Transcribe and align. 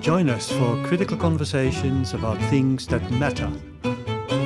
Join 0.00 0.30
us 0.30 0.50
for 0.50 0.82
critical 0.86 1.18
conversations 1.18 2.14
about 2.14 2.38
things 2.48 2.86
that 2.86 3.10
matter. 3.10 3.52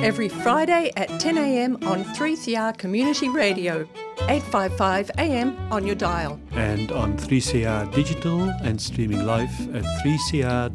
Every 0.03 0.27
Friday 0.27 0.91
at 0.97 1.07
10am 1.11 1.87
on 1.87 2.03
3CR 2.03 2.77
Community 2.77 3.29
Radio. 3.29 3.87
855 4.29 5.11
AM 5.19 5.57
on 5.71 5.85
your 5.85 5.95
dial. 5.95 6.37
And 6.51 6.91
on 6.91 7.17
3CR 7.17 7.93
Digital 7.93 8.41
and 8.61 8.81
streaming 8.81 9.25
live 9.25 9.49
at 9.73 9.83
3cr.org.au. 10.03 10.67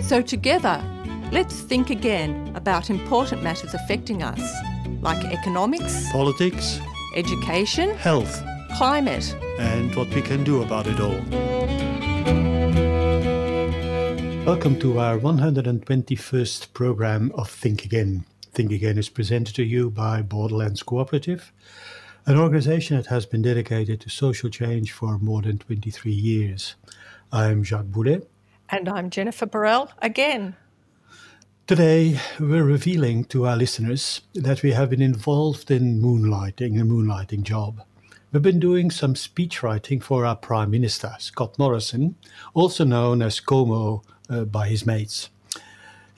So, 0.00 0.22
together, 0.22 0.80
let's 1.32 1.60
think 1.60 1.90
again 1.90 2.52
about 2.54 2.88
important 2.88 3.42
matters 3.42 3.74
affecting 3.74 4.22
us, 4.22 4.40
like 5.02 5.24
economics, 5.24 6.10
politics, 6.12 6.80
education, 7.16 7.96
health, 7.96 8.42
climate, 8.76 9.34
and 9.58 9.92
what 9.96 10.08
we 10.14 10.22
can 10.22 10.44
do 10.44 10.62
about 10.62 10.86
it 10.86 11.00
all. 11.00 11.20
Welcome 14.46 14.78
to 14.80 15.00
our 15.00 15.18
121st 15.18 16.72
program 16.72 17.32
of 17.34 17.50
Think 17.50 17.84
Again. 17.84 18.24
Think 18.52 18.72
Again 18.72 18.98
is 18.98 19.08
presented 19.08 19.54
to 19.54 19.62
you 19.62 19.90
by 19.90 20.22
Borderlands 20.22 20.82
Cooperative, 20.82 21.52
an 22.26 22.36
organization 22.36 22.96
that 22.96 23.06
has 23.06 23.24
been 23.24 23.42
dedicated 23.42 24.00
to 24.00 24.10
social 24.10 24.50
change 24.50 24.90
for 24.90 25.18
more 25.18 25.40
than 25.40 25.58
23 25.58 26.10
years. 26.10 26.74
I'm 27.30 27.62
Jacques 27.62 27.86
Boulet. 27.86 28.28
And 28.68 28.88
I'm 28.88 29.08
Jennifer 29.08 29.46
Burrell 29.46 29.92
again. 30.02 30.56
Today, 31.68 32.18
we're 32.40 32.64
revealing 32.64 33.24
to 33.26 33.46
our 33.46 33.56
listeners 33.56 34.22
that 34.34 34.64
we 34.64 34.72
have 34.72 34.90
been 34.90 35.02
involved 35.02 35.70
in 35.70 36.02
moonlighting, 36.02 36.80
a 36.80 36.84
moonlighting 36.84 37.44
job. 37.44 37.82
We've 38.32 38.42
been 38.42 38.58
doing 38.58 38.90
some 38.90 39.14
speechwriting 39.14 40.02
for 40.02 40.26
our 40.26 40.36
Prime 40.36 40.72
Minister, 40.72 41.14
Scott 41.20 41.56
Morrison, 41.56 42.16
also 42.52 42.84
known 42.84 43.22
as 43.22 43.40
ScoMo 43.40 44.02
uh, 44.28 44.44
by 44.44 44.66
his 44.66 44.84
mates 44.84 45.30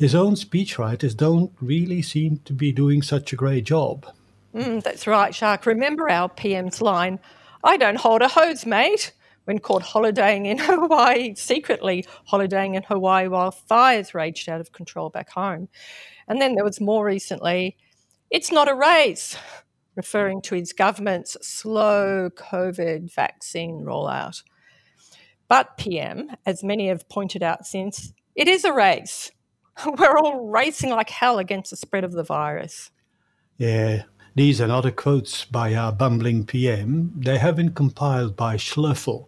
his 0.03 0.17
own 0.17 0.34
speechwriters 0.34 1.17
don't 1.17 1.53
really 1.61 2.03
seem 2.03 2.39
to 2.39 2.53
be 2.53 2.72
doing 2.72 3.03
such 3.03 3.33
a 3.33 3.36
great 3.36 3.62
job. 3.62 4.05
Mm, 4.53 4.83
that's 4.83 5.06
right, 5.06 5.33
Jacques. 5.33 5.64
Remember 5.64 6.11
our 6.11 6.28
PM's 6.28 6.83
line 6.83 7.20
I 7.62 7.77
don't 7.77 7.98
hold 8.00 8.20
a 8.20 8.27
hose, 8.27 8.67
mate, 8.67 9.12
when 9.44 9.61
caught 9.61 9.84
holidaying 9.84 10.47
in 10.47 10.59
Hawaii, 10.61 11.36
secretly 11.36 12.05
holidaying 12.25 12.75
in 12.75 12.83
Hawaii 12.83 13.28
while 13.28 13.53
fires 13.53 14.12
raged 14.12 14.48
out 14.48 14.61
of 14.61 14.72
control 14.72 15.09
back 15.09 15.31
home. 15.31 15.69
And 16.27 16.41
then 16.41 16.56
there 16.56 16.64
was 16.64 16.81
more 16.81 17.05
recently, 17.05 17.77
it's 18.28 18.50
not 18.50 18.69
a 18.69 18.75
race, 18.75 19.37
referring 19.94 20.42
to 20.42 20.56
his 20.56 20.72
government's 20.72 21.37
slow 21.47 22.28
COVID 22.34 23.14
vaccine 23.14 23.84
rollout. 23.84 24.42
But 25.47 25.77
PM, 25.77 26.31
as 26.44 26.64
many 26.64 26.89
have 26.89 27.09
pointed 27.09 27.44
out 27.44 27.66
since, 27.66 28.12
it 28.34 28.48
is 28.48 28.64
a 28.64 28.72
race. 28.72 29.31
We're 29.98 30.19
all 30.19 30.48
racing 30.48 30.91
like 30.91 31.11
hell 31.11 31.39
against 31.39 31.70
the 31.70 31.77
spread 31.77 32.05
of 32.05 32.12
the 32.12 32.23
virus. 32.23 32.91
Yeah, 33.59 34.05
these 34.34 34.61
and 34.61 34.73
other 34.73 34.91
quotes 34.91 35.45
by 35.45 35.75
our 35.75 35.92
bumbling 35.92 36.47
PM, 36.47 37.12
they 37.17 37.39
have 37.39 37.56
been 37.56 37.73
compiled 37.73 38.37
by 38.37 38.56
Schloeffel 38.56 39.27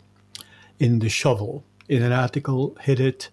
in 0.78 0.98
The 0.98 1.09
Shovel 1.09 1.65
in 1.89 2.03
an 2.03 2.12
article 2.12 2.77
headed 2.81 3.28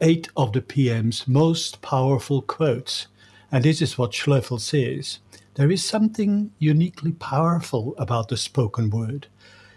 Eight 0.00 0.28
of 0.36 0.52
the 0.52 0.60
PM's 0.60 1.26
Most 1.26 1.80
Powerful 1.80 2.42
Quotes. 2.42 3.06
And 3.50 3.64
this 3.64 3.80
is 3.80 3.96
what 3.96 4.12
Schloeffel 4.12 4.60
says. 4.60 5.20
There 5.54 5.70
is 5.70 5.84
something 5.84 6.50
uniquely 6.58 7.12
powerful 7.12 7.94
about 7.96 8.28
the 8.28 8.36
spoken 8.36 8.90
word. 8.90 9.28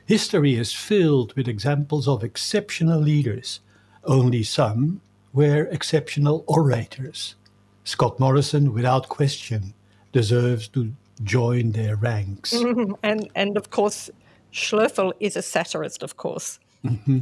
History 0.06 0.56
is 0.56 0.74
filled 0.74 1.34
with 1.36 1.48
examples 1.48 2.08
of 2.08 2.24
exceptional 2.24 3.00
leaders. 3.00 3.60
Only 4.04 4.44
some, 4.44 5.02
were 5.34 5.68
exceptional 5.72 6.44
orators. 6.48 7.36
Scott 7.84 8.20
Morrison, 8.20 8.74
without 8.74 9.08
question, 9.10 9.74
deserves 10.12 10.68
to 10.70 10.92
join 11.24 11.72
their 11.72 11.96
ranks. 11.96 12.54
Mm-hmm. 12.54 12.94
And, 13.04 13.30
and 13.36 13.58
of 13.58 13.70
course, 13.70 14.10
Schloeffel 14.52 15.14
is 15.20 15.36
a 15.36 15.42
satirist, 15.42 16.04
of 16.04 16.18
course. 16.18 16.60
Mm-hmm. 16.86 17.20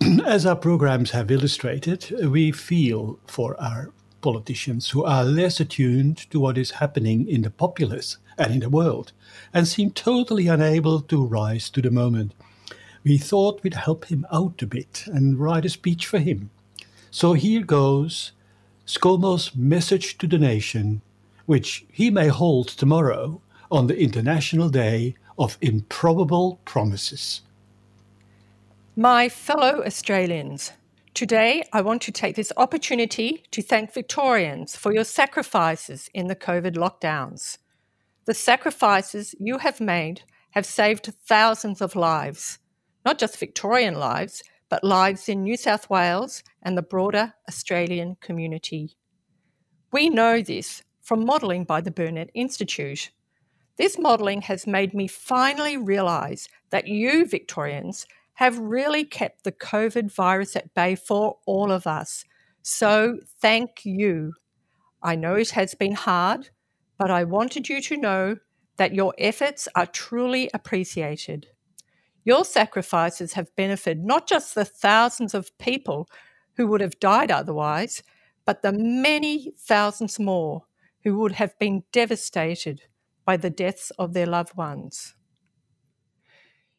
As 0.24 0.46
our 0.46 0.56
programs 0.56 1.10
have 1.10 1.30
illustrated, 1.30 2.10
we 2.30 2.52
feel 2.52 3.18
for 3.26 3.60
our 3.60 3.92
politicians 4.20 4.90
who 4.90 5.04
are 5.04 5.24
less 5.24 5.60
attuned 5.60 6.30
to 6.30 6.40
what 6.40 6.58
is 6.58 6.70
happening 6.72 7.28
in 7.28 7.42
the 7.42 7.50
populace 7.50 8.18
and 8.38 8.52
in 8.52 8.60
the 8.60 8.68
world 8.68 9.12
and 9.52 9.66
seem 9.68 9.90
totally 9.90 10.46
unable 10.46 11.00
to 11.02 11.24
rise 11.24 11.70
to 11.70 11.82
the 11.82 11.90
moment 11.90 12.32
we 13.02 13.16
thought 13.16 13.62
we'd 13.62 13.74
help 13.74 14.06
him 14.06 14.26
out 14.32 14.60
a 14.62 14.66
bit 14.66 15.04
and 15.06 15.38
write 15.38 15.64
a 15.64 15.70
speech 15.70 16.06
for 16.06 16.18
him. 16.18 16.50
So 17.10 17.32
here 17.32 17.62
goes 17.62 18.32
ScoMo's 18.86 19.54
message 19.54 20.18
to 20.18 20.26
the 20.26 20.38
nation, 20.38 21.00
which 21.46 21.84
he 21.90 22.10
may 22.10 22.28
hold 22.28 22.68
tomorrow 22.68 23.40
on 23.70 23.86
the 23.86 23.98
International 23.98 24.68
Day 24.68 25.14
of 25.38 25.56
Improbable 25.60 26.60
Promises. 26.64 27.42
My 28.96 29.28
fellow 29.28 29.82
Australians, 29.84 30.72
today 31.14 31.64
I 31.72 31.80
want 31.80 32.02
to 32.02 32.12
take 32.12 32.36
this 32.36 32.52
opportunity 32.56 33.44
to 33.52 33.62
thank 33.62 33.94
Victorians 33.94 34.76
for 34.76 34.92
your 34.92 35.04
sacrifices 35.04 36.10
in 36.12 36.26
the 36.26 36.36
COVID 36.36 36.74
lockdowns. 36.74 37.58
The 38.26 38.34
sacrifices 38.34 39.34
you 39.38 39.58
have 39.58 39.80
made 39.80 40.22
have 40.50 40.66
saved 40.66 41.14
thousands 41.24 41.80
of 41.80 41.96
lives 41.96 42.58
not 43.04 43.18
just 43.18 43.38
Victorian 43.38 43.94
lives, 43.94 44.42
but 44.68 44.84
lives 44.84 45.28
in 45.28 45.42
New 45.42 45.56
South 45.56 45.90
Wales 45.90 46.42
and 46.62 46.76
the 46.76 46.82
broader 46.82 47.34
Australian 47.48 48.16
community. 48.20 48.96
We 49.92 50.08
know 50.08 50.40
this 50.40 50.82
from 51.02 51.24
modelling 51.24 51.64
by 51.64 51.80
the 51.80 51.90
Burnet 51.90 52.30
Institute. 52.34 53.10
This 53.76 53.98
modelling 53.98 54.42
has 54.42 54.66
made 54.66 54.94
me 54.94 55.08
finally 55.08 55.76
realise 55.76 56.48
that 56.70 56.86
you, 56.86 57.26
Victorians, 57.26 58.06
have 58.34 58.58
really 58.58 59.04
kept 59.04 59.44
the 59.44 59.52
COVID 59.52 60.12
virus 60.12 60.54
at 60.54 60.72
bay 60.74 60.94
for 60.94 61.38
all 61.46 61.72
of 61.72 61.86
us. 61.86 62.24
So 62.62 63.18
thank 63.40 63.84
you. 63.84 64.34
I 65.02 65.16
know 65.16 65.34
it 65.34 65.50
has 65.50 65.74
been 65.74 65.94
hard, 65.94 66.50
but 66.98 67.10
I 67.10 67.24
wanted 67.24 67.68
you 67.68 67.80
to 67.82 67.96
know 67.96 68.36
that 68.76 68.94
your 68.94 69.14
efforts 69.18 69.66
are 69.74 69.86
truly 69.86 70.48
appreciated. 70.54 71.48
Your 72.24 72.44
sacrifices 72.44 73.32
have 73.34 73.54
benefited 73.56 74.04
not 74.04 74.28
just 74.28 74.54
the 74.54 74.64
thousands 74.64 75.34
of 75.34 75.56
people 75.58 76.08
who 76.56 76.66
would 76.66 76.80
have 76.80 77.00
died 77.00 77.30
otherwise, 77.30 78.02
but 78.44 78.62
the 78.62 78.72
many 78.72 79.52
thousands 79.58 80.18
more 80.18 80.64
who 81.04 81.18
would 81.18 81.32
have 81.32 81.58
been 81.58 81.84
devastated 81.92 82.82
by 83.24 83.36
the 83.36 83.50
deaths 83.50 83.90
of 83.98 84.12
their 84.12 84.26
loved 84.26 84.56
ones. 84.56 85.14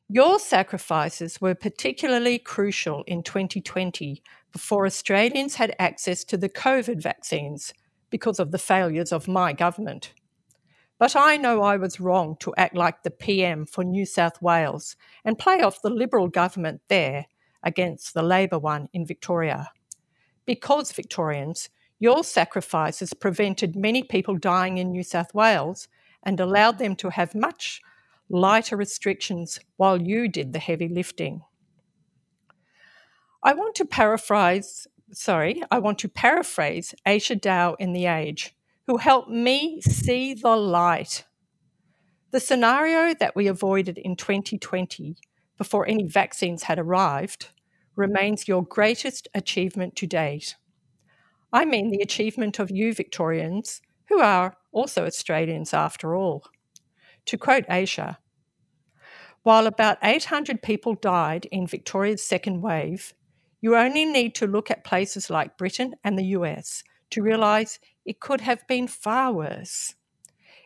Your 0.07 0.40
sacrifices 0.40 1.40
were 1.40 1.56
particularly 1.56 2.38
crucial 2.38 3.03
in 3.08 3.23
2020 3.23 4.22
before 4.52 4.85
Australians 4.85 5.56
had 5.56 5.73
access 5.79 6.25
to 6.25 6.38
the 6.38 6.50
COVID 6.50 7.02
vaccines 7.02 7.73
because 8.09 8.38
of 8.38 8.52
the 8.52 8.58
failures 8.58 9.13
of 9.13 9.29
my 9.29 9.53
government. 9.53 10.13
But 11.01 11.16
I 11.16 11.35
know 11.35 11.63
I 11.63 11.78
was 11.78 12.00
wrong 12.00 12.35
to 12.41 12.53
act 12.57 12.75
like 12.75 13.01
the 13.01 13.09
PM 13.09 13.66
for 13.66 13.84
New 13.84 14.06
South 14.06 14.40
Wales 14.40 14.96
and 15.25 15.40
play 15.40 15.59
off 15.59 15.81
the 15.81 15.90
Liberal 15.90 16.28
government 16.28 16.81
there 16.90 17.25
against 17.64 18.14
the 18.14 18.22
Labor 18.22 18.59
one 18.59 18.87
in 18.93 19.08
Victoria. 19.08 19.72
Because, 20.46 20.91
Victorians, 20.91 21.70
your 21.97 22.23
sacrifices 22.23 23.16
prevented 23.16 23.75
many 23.75 24.03
people 24.03 24.37
dying 24.37 24.78
in 24.78 24.91
New 24.91 25.02
South 25.02 25.34
Wales 25.34 25.87
and 26.22 26.40
allowed 26.40 26.78
them 26.78 26.96
to 26.97 27.09
have 27.09 27.34
much 27.34 27.81
lighter 28.29 28.78
restrictions 28.78 29.59
while 29.78 29.99
you 29.99 30.28
did 30.28 30.53
the 30.53 30.59
heavy 30.59 30.87
lifting. 30.87 31.41
I 33.41 33.55
want 33.55 33.73
to 33.78 33.85
paraphrase, 33.85 34.85
sorry, 35.11 35.64
I 35.72 35.79
want 35.79 35.97
to 35.97 36.08
paraphrase 36.08 36.93
Aisha 37.08 37.41
Dow 37.41 37.73
in 37.79 37.91
The 37.91 38.05
Age 38.05 38.53
who 38.87 38.97
helped 38.97 39.29
me 39.29 39.81
see 39.81 40.33
the 40.33 40.55
light. 40.55 41.25
The 42.31 42.39
scenario 42.39 43.13
that 43.16 43.35
we 43.35 43.47
avoided 43.47 43.97
in 43.97 44.16
2020 44.16 45.17
before 45.57 45.87
any 45.87 46.07
vaccines 46.07 46.63
had 46.63 46.79
arrived 46.79 47.49
remains 47.95 48.47
your 48.47 48.63
greatest 48.63 49.28
achievement 49.33 49.95
to 49.97 50.07
date. 50.07 50.55
I 51.53 51.66
mean 51.66 51.91
the 51.91 52.01
achievement 52.01 52.59
of 52.59 52.72
you 52.72 52.93
Victorians, 52.93 53.81
who 54.07 54.19
are 54.19 54.55
also 54.72 55.05
Australians 55.05 55.73
after 55.73 56.16
all. 56.16 56.45
To 57.25 57.37
quote 57.37 57.67
Aisha, 57.67 58.17
while 59.43 59.67
about 59.67 59.97
800 60.01 60.61
people 60.61 60.95
died 60.95 61.45
in 61.51 61.67
Victoria's 61.67 62.23
second 62.23 62.61
wave, 62.61 63.13
you 63.59 63.75
only 63.75 64.05
need 64.05 64.35
to 64.35 64.47
look 64.47 64.72
at 64.72 64.84
places 64.84 65.29
like 65.29 65.57
Britain 65.57 65.95
and 66.03 66.17
the 66.17 66.25
US 66.37 66.84
to 67.11 67.22
realise 67.22 67.79
it 68.05 68.19
could 68.19 68.41
have 68.41 68.67
been 68.67 68.87
far 68.87 69.31
worse. 69.31 69.96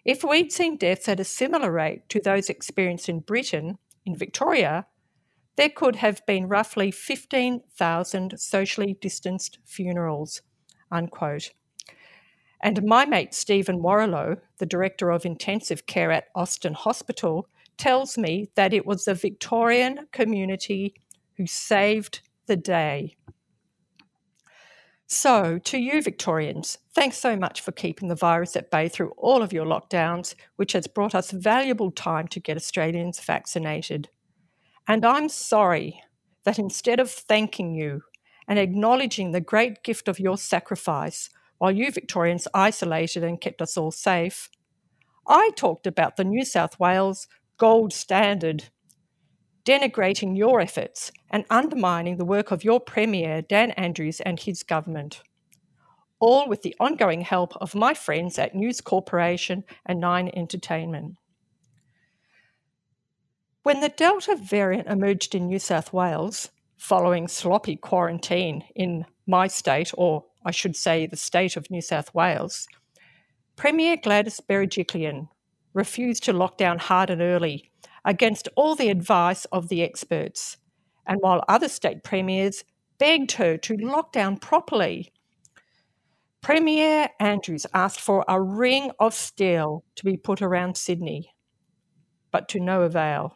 If 0.04 0.24
we'd 0.24 0.52
seen 0.52 0.78
deaths 0.78 1.10
at 1.10 1.20
a 1.20 1.24
similar 1.24 1.72
rate 1.72 2.08
to 2.10 2.20
those 2.20 2.50
experienced 2.50 3.10
in 3.10 3.20
Britain, 3.20 3.78
in 4.06 4.16
Victoria, 4.16 4.86
there 5.56 5.70
could 5.70 5.98
have 5.98 6.26
been 6.26 6.48
roughly 6.48 6.92
15,000 6.92 8.40
socially 8.40 8.98
distanced 9.02 9.58
funerals. 9.66 10.42
Unquote. 10.92 11.52
And 12.62 12.84
my 12.84 13.06
mate 13.06 13.34
Stephen 13.34 13.82
Warrillow, 13.82 14.40
the 14.58 14.66
director 14.66 15.12
of 15.12 15.26
intensive 15.26 15.86
care 15.86 16.12
at 16.12 16.30
Austin 16.36 16.74
Hospital, 16.74 17.48
tells 17.78 18.18
me 18.18 18.50
that 18.56 18.74
it 18.74 18.86
was 18.86 19.06
the 19.06 19.14
Victorian 19.14 20.08
community 20.12 20.94
who 21.38 21.48
saved 21.48 22.22
the 22.48 22.56
day. 22.56 23.16
So, 25.08 25.60
to 25.60 25.78
you, 25.78 26.02
Victorians, 26.02 26.80
thanks 26.96 27.18
so 27.18 27.36
much 27.36 27.62
for 27.62 27.72
keeping 27.72 28.08
the 28.08 28.16
virus 28.16 28.56
at 28.56 28.72
bay 28.72 28.90
through 28.90 29.12
all 29.18 29.44
of 29.44 29.54
your 29.54 29.66
lockdowns, 29.66 30.34
which 30.56 30.74
has 30.74 30.88
brought 30.88 31.14
us 31.14 31.30
valuable 31.30 31.92
time 31.92 32.28
to 32.30 32.40
get 32.40 32.58
Australians 32.58 33.20
vaccinated. 33.20 34.10
And 34.88 35.06
I'm 35.06 35.30
sorry 35.30 36.02
that 36.44 36.58
instead 36.58 37.00
of 37.00 37.12
thanking 37.12 37.76
you 37.76 38.02
and 38.48 38.58
acknowledging 38.58 39.32
the 39.32 39.42
great 39.42 39.84
gift 39.84 40.08
of 40.08 40.20
your 40.20 40.38
sacrifice 40.38 41.30
while 41.60 41.72
you 41.72 41.92
Victorians 41.92 42.48
isolated 42.54 43.24
and 43.24 43.40
kept 43.40 43.62
us 43.62 43.78
all 43.78 43.92
safe, 43.92 44.50
I 45.28 45.52
talked 45.56 45.86
about 45.86 46.16
the 46.16 46.24
New 46.24 46.46
South 46.46 46.80
Wales 46.80 47.28
gold 47.58 47.94
standard, 47.94 48.66
denigrating 49.66 50.38
your 50.38 50.62
efforts 50.62 51.12
and 51.32 51.44
undermining 51.50 52.18
the 52.18 52.26
work 52.26 52.52
of 52.52 52.64
your 52.64 52.80
Premier, 52.80 53.42
Dan 53.42 53.72
Andrews, 53.72 54.22
and 54.22 54.40
his 54.40 54.64
government. 54.64 55.22
All 56.20 56.48
with 56.48 56.62
the 56.62 56.76
ongoing 56.80 57.22
help 57.22 57.56
of 57.58 57.76
my 57.76 57.94
friends 57.94 58.40
at 58.40 58.56
News 58.56 58.80
Corporation 58.80 59.64
and 59.86 60.00
Nine 60.00 60.32
Entertainment. 60.34 61.16
When 63.64 63.82
the 63.82 63.90
Delta 63.90 64.36
variant 64.36 64.88
emerged 64.88 65.34
in 65.34 65.48
New 65.48 65.60
South 65.60 65.92
Wales, 65.92 66.50
following 66.78 67.28
sloppy 67.28 67.76
quarantine 67.76 68.64
in 68.76 69.06
my 69.26 69.48
state, 69.48 69.92
or 69.98 70.26
I 70.46 70.52
should 70.52 70.76
say 70.76 71.08
the 71.08 71.18
state 71.18 71.58
of 71.58 71.72
New 71.72 71.82
South 71.82 72.14
Wales, 72.14 72.68
Premier 73.56 73.98
Gladys 73.98 74.40
Berejiklian 74.40 75.30
refused 75.74 76.24
to 76.24 76.34
lock 76.34 76.58
down 76.58 76.78
hard 76.78 77.10
and 77.10 77.22
early 77.22 77.72
against 78.06 78.48
all 78.56 78.76
the 78.76 78.90
advice 78.90 79.46
of 79.46 79.68
the 79.68 79.82
experts, 79.82 80.58
and 81.06 81.18
while 81.22 81.44
other 81.48 81.68
state 81.68 82.04
premiers 82.04 82.64
begged 82.98 83.34
her 83.34 83.58
to 83.58 83.76
lock 83.76 84.14
down 84.14 84.38
properly. 84.38 85.12
Premier 86.42 87.10
Andrews 87.20 87.66
asked 87.74 88.00
for 88.00 88.24
a 88.28 88.40
ring 88.40 88.92
of 89.00 89.14
steel 89.14 89.84
to 89.96 90.06
be 90.06 90.16
put 90.16 90.42
around 90.42 90.78
Sydney, 90.78 91.34
but 92.32 92.48
to 92.50 92.60
no 92.60 92.84
avail. 92.84 93.36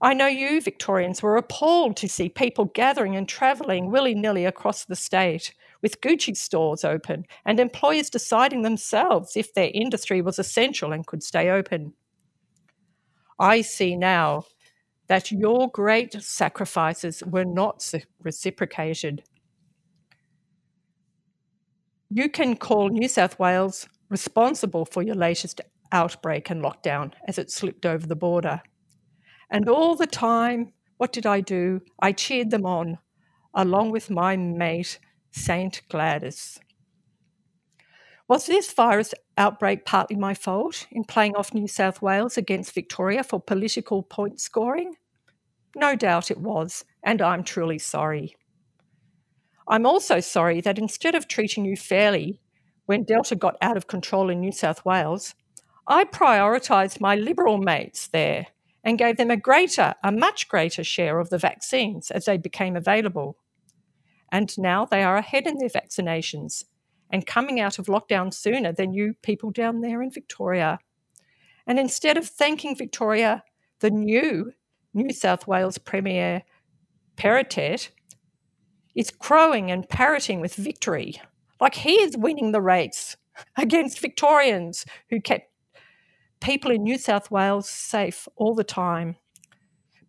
I 0.00 0.14
know 0.14 0.28
you 0.28 0.62
Victorians 0.62 1.22
were 1.22 1.36
appalled 1.36 1.96
to 1.98 2.08
see 2.08 2.30
people 2.30 2.66
gathering 2.66 3.16
and 3.16 3.28
travelling 3.28 3.90
willy 3.90 4.14
nilly 4.14 4.46
across 4.46 4.84
the 4.84 4.96
state 4.96 5.52
with 5.82 6.00
Gucci 6.00 6.34
stores 6.34 6.84
open 6.84 7.26
and 7.44 7.60
employers 7.60 8.08
deciding 8.08 8.62
themselves 8.62 9.36
if 9.36 9.52
their 9.52 9.70
industry 9.74 10.22
was 10.22 10.38
essential 10.38 10.92
and 10.92 11.06
could 11.06 11.22
stay 11.22 11.50
open. 11.50 11.92
I 13.40 13.62
see 13.62 13.96
now 13.96 14.44
that 15.08 15.32
your 15.32 15.70
great 15.70 16.12
sacrifices 16.22 17.22
were 17.26 17.46
not 17.46 17.90
reciprocated. 18.22 19.24
You 22.10 22.28
can 22.28 22.56
call 22.56 22.90
New 22.90 23.08
South 23.08 23.38
Wales 23.38 23.88
responsible 24.10 24.84
for 24.84 25.02
your 25.02 25.14
latest 25.14 25.62
outbreak 25.90 26.50
and 26.50 26.62
lockdown 26.62 27.12
as 27.26 27.38
it 27.38 27.50
slipped 27.50 27.86
over 27.86 28.06
the 28.06 28.14
border. 28.14 28.60
And 29.50 29.68
all 29.68 29.96
the 29.96 30.06
time, 30.06 30.74
what 30.98 31.12
did 31.12 31.24
I 31.24 31.40
do? 31.40 31.80
I 31.98 32.12
cheered 32.12 32.50
them 32.50 32.66
on, 32.66 32.98
along 33.54 33.90
with 33.90 34.10
my 34.10 34.36
mate, 34.36 34.98
Saint 35.30 35.80
Gladys. 35.88 36.60
Was 38.30 38.46
this 38.46 38.72
virus 38.72 39.12
outbreak 39.36 39.84
partly 39.84 40.14
my 40.14 40.34
fault 40.34 40.86
in 40.92 41.02
playing 41.02 41.34
off 41.34 41.52
New 41.52 41.66
South 41.66 42.00
Wales 42.00 42.38
against 42.38 42.72
Victoria 42.72 43.24
for 43.24 43.40
political 43.40 44.04
point 44.04 44.40
scoring? 44.40 44.94
No 45.74 45.96
doubt 45.96 46.30
it 46.30 46.38
was, 46.38 46.84
and 47.02 47.20
I'm 47.20 47.42
truly 47.42 47.80
sorry. 47.80 48.36
I'm 49.66 49.84
also 49.84 50.20
sorry 50.20 50.60
that 50.60 50.78
instead 50.78 51.16
of 51.16 51.26
treating 51.26 51.64
you 51.64 51.76
fairly 51.76 52.38
when 52.86 53.02
Delta 53.02 53.34
got 53.34 53.56
out 53.60 53.76
of 53.76 53.88
control 53.88 54.30
in 54.30 54.38
New 54.38 54.52
South 54.52 54.84
Wales, 54.84 55.34
I 55.88 56.04
prioritised 56.04 57.00
my 57.00 57.16
Liberal 57.16 57.58
mates 57.58 58.06
there 58.06 58.46
and 58.84 58.96
gave 58.96 59.16
them 59.16 59.32
a 59.32 59.36
greater, 59.36 59.96
a 60.04 60.12
much 60.12 60.48
greater 60.48 60.84
share 60.84 61.18
of 61.18 61.30
the 61.30 61.38
vaccines 61.38 62.12
as 62.12 62.26
they 62.26 62.36
became 62.36 62.76
available 62.76 63.38
and 64.30 64.56
now 64.56 64.84
they 64.84 65.02
are 65.02 65.16
ahead 65.16 65.48
in 65.48 65.58
their 65.58 65.68
vaccinations 65.68 66.62
and 67.10 67.26
coming 67.26 67.60
out 67.60 67.78
of 67.78 67.86
lockdown 67.86 68.32
sooner 68.32 68.72
than 68.72 68.92
you 68.92 69.14
people 69.22 69.50
down 69.50 69.80
there 69.80 70.02
in 70.02 70.10
Victoria. 70.10 70.78
And 71.66 71.78
instead 71.78 72.16
of 72.16 72.26
thanking 72.26 72.76
Victoria, 72.76 73.42
the 73.80 73.90
new 73.90 74.52
New 74.92 75.12
South 75.12 75.46
Wales 75.46 75.78
Premier 75.78 76.42
Perrottet 77.16 77.90
is 78.94 79.10
crowing 79.10 79.70
and 79.70 79.88
parroting 79.88 80.40
with 80.40 80.54
victory, 80.54 81.20
like 81.60 81.74
he 81.74 81.92
is 81.92 82.16
winning 82.16 82.52
the 82.52 82.60
race 82.60 83.16
against 83.56 84.00
Victorians 84.00 84.84
who 85.10 85.20
kept 85.20 85.50
people 86.40 86.70
in 86.70 86.82
New 86.82 86.98
South 86.98 87.30
Wales 87.30 87.68
safe 87.68 88.26
all 88.36 88.54
the 88.54 88.64
time 88.64 89.16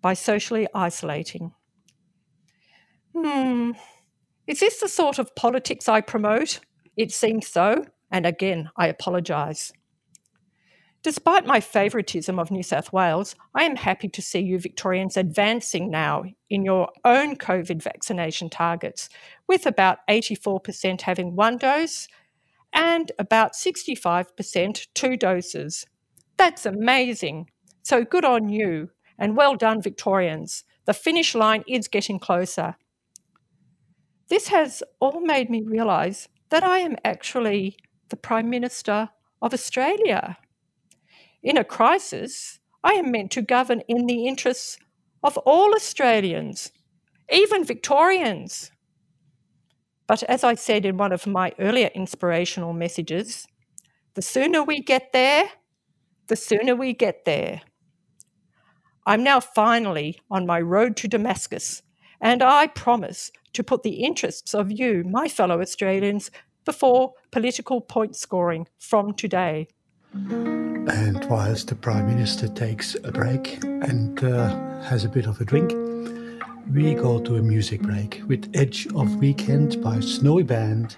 by 0.01 0.13
socially 0.13 0.68
isolating. 0.74 1.54
Hmm, 3.15 3.71
is 4.47 4.62
this 4.62 4.80
the 4.80 4.88
sort 4.88 5.19
of 5.19 5.36
politics 5.36 5.88
I 5.88 6.01
promote? 6.01 6.59
It 6.98 7.12
seems 7.12 7.48
so, 7.48 7.86
and 8.10 8.26
again, 8.26 8.70
I 8.78 8.88
apologise. 8.88 9.72
Despite 11.04 11.48
my 11.48 11.60
favouritism 11.60 12.38
of 12.38 12.52
New 12.52 12.62
South 12.62 12.94
Wales, 12.94 13.36
I 13.56 13.64
am 13.64 13.76
happy 13.76 14.08
to 14.10 14.22
see 14.22 14.40
you 14.40 14.60
Victorians 14.60 15.18
advancing 15.18 15.90
now 15.90 16.26
in 16.48 16.64
your 16.64 16.90
own 17.04 17.38
COVID 17.38 17.81
vaccination 17.81 18.52
targets, 18.52 19.10
with 19.48 19.66
about 19.66 20.00
84% 20.07 21.02
having 21.02 21.36
one 21.36 21.57
dose 21.57 22.07
and 22.71 23.12
about 23.18 23.54
65% 23.54 24.88
two 24.94 25.18
doses. 25.18 25.86
That's 26.38 26.68
amazing. 26.68 27.50
So 27.81 28.06
good 28.06 28.26
on 28.26 28.50
you, 28.50 28.92
and 29.18 29.36
well 29.36 29.56
done, 29.56 29.81
Victorians. 29.81 30.64
The 30.86 30.94
finish 30.94 31.33
line 31.33 31.64
is 31.68 31.88
getting 31.88 32.19
closer. 32.19 32.76
This 34.30 34.50
has 34.50 34.83
all 35.00 35.19
made 35.21 35.50
me 35.50 35.64
realise 35.64 36.28
that 36.52 36.64
I 36.64 36.80
am 36.80 36.96
actually 37.04 37.78
the 38.10 38.18
Prime 38.18 38.50
Minister 38.50 39.10
of 39.42 39.54
Australia. 39.54 40.38
In 41.42 41.58
a 41.58 41.64
crisis, 41.64 42.60
I 42.84 42.94
am 42.94 43.12
meant 43.12 43.31
to 43.31 43.42
govern 43.42 43.81
in 43.88 44.06
the 44.06 44.28
interests 44.28 44.78
of 45.24 45.38
all 45.40 45.74
Australians, 45.74 46.72
even 47.31 47.64
Victorians. 47.64 48.72
But 50.08 50.24
as 50.24 50.44
I 50.44 50.56
said 50.56 50.86
in 50.86 50.98
one 50.98 51.14
of 51.14 51.26
my 51.26 51.54
earlier 51.58 51.90
inspirational 51.96 52.74
messages, 52.74 53.48
the 54.16 54.22
sooner 54.22 54.62
we 54.62 54.81
get 54.81 55.14
there, 55.14 55.50
the 56.28 56.36
sooner 56.36 56.76
we 56.76 56.94
get 56.94 57.24
there. 57.26 57.62
I'm 59.06 59.24
now 59.24 59.40
finally 59.40 60.20
on 60.30 60.46
my 60.46 60.60
road 60.60 60.98
to 60.98 61.08
Damascus, 61.08 61.81
and 62.21 62.42
I 62.44 62.68
promise 62.68 63.31
to 63.54 63.63
put 63.63 63.83
the 63.83 64.04
interests 64.04 64.54
of 64.54 64.71
you, 64.71 65.04
my 65.04 65.28
fellow 65.28 65.59
Australians, 65.59 66.31
before 66.66 67.13
political 67.31 67.81
point 67.81 68.16
scoring 68.16 68.68
from 68.78 69.13
today. 69.13 69.68
And 70.13 71.25
whilst 71.30 71.68
the 71.68 71.75
Prime 71.75 72.07
Minister 72.07 72.47
takes 72.47 72.95
a 73.04 73.11
break 73.11 73.63
and 73.63 74.23
uh, 74.23 74.81
has 74.81 75.04
a 75.04 75.09
bit 75.09 75.25
of 75.25 75.40
a 75.42 75.45
drink, 75.45 75.71
we 76.71 76.94
go 76.94 77.19
to 77.19 77.35
a 77.35 77.42
music 77.42 77.81
break 77.81 78.21
with 78.28 78.51
Edge 78.54 78.87
of 78.95 79.16
Weekend 79.16 79.81
by 79.83 79.99
Snowy 79.99 80.44
Band 80.44 80.97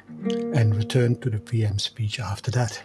and 0.53 0.75
return 0.75 1.15
to 1.21 1.29
the 1.29 1.39
PM 1.39 1.79
speech 1.79 2.19
after 2.19 2.51
that. 2.51 2.81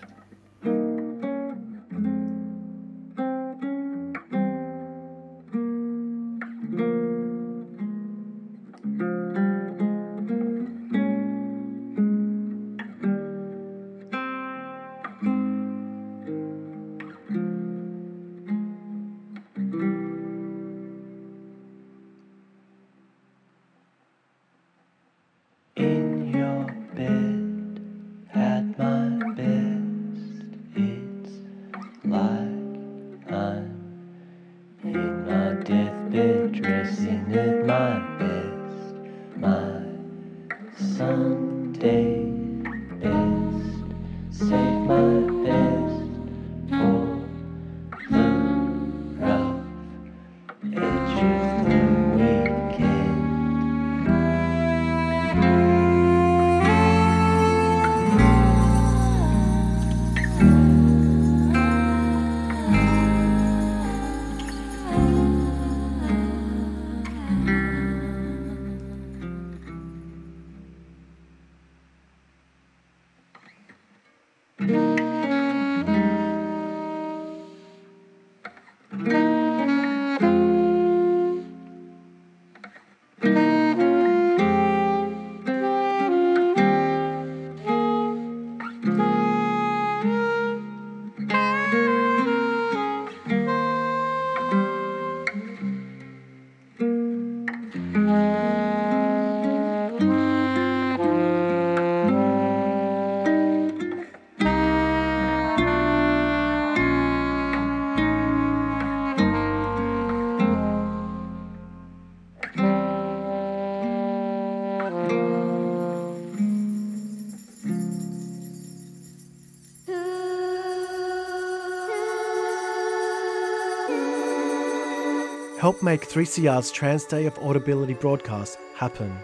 Make 125.81 126.09
3CR's 126.09 126.73
Trans 126.73 127.05
Day 127.05 127.27
of 127.27 127.39
Audibility 127.39 127.95
broadcast 127.95 128.59
happen. 128.75 129.17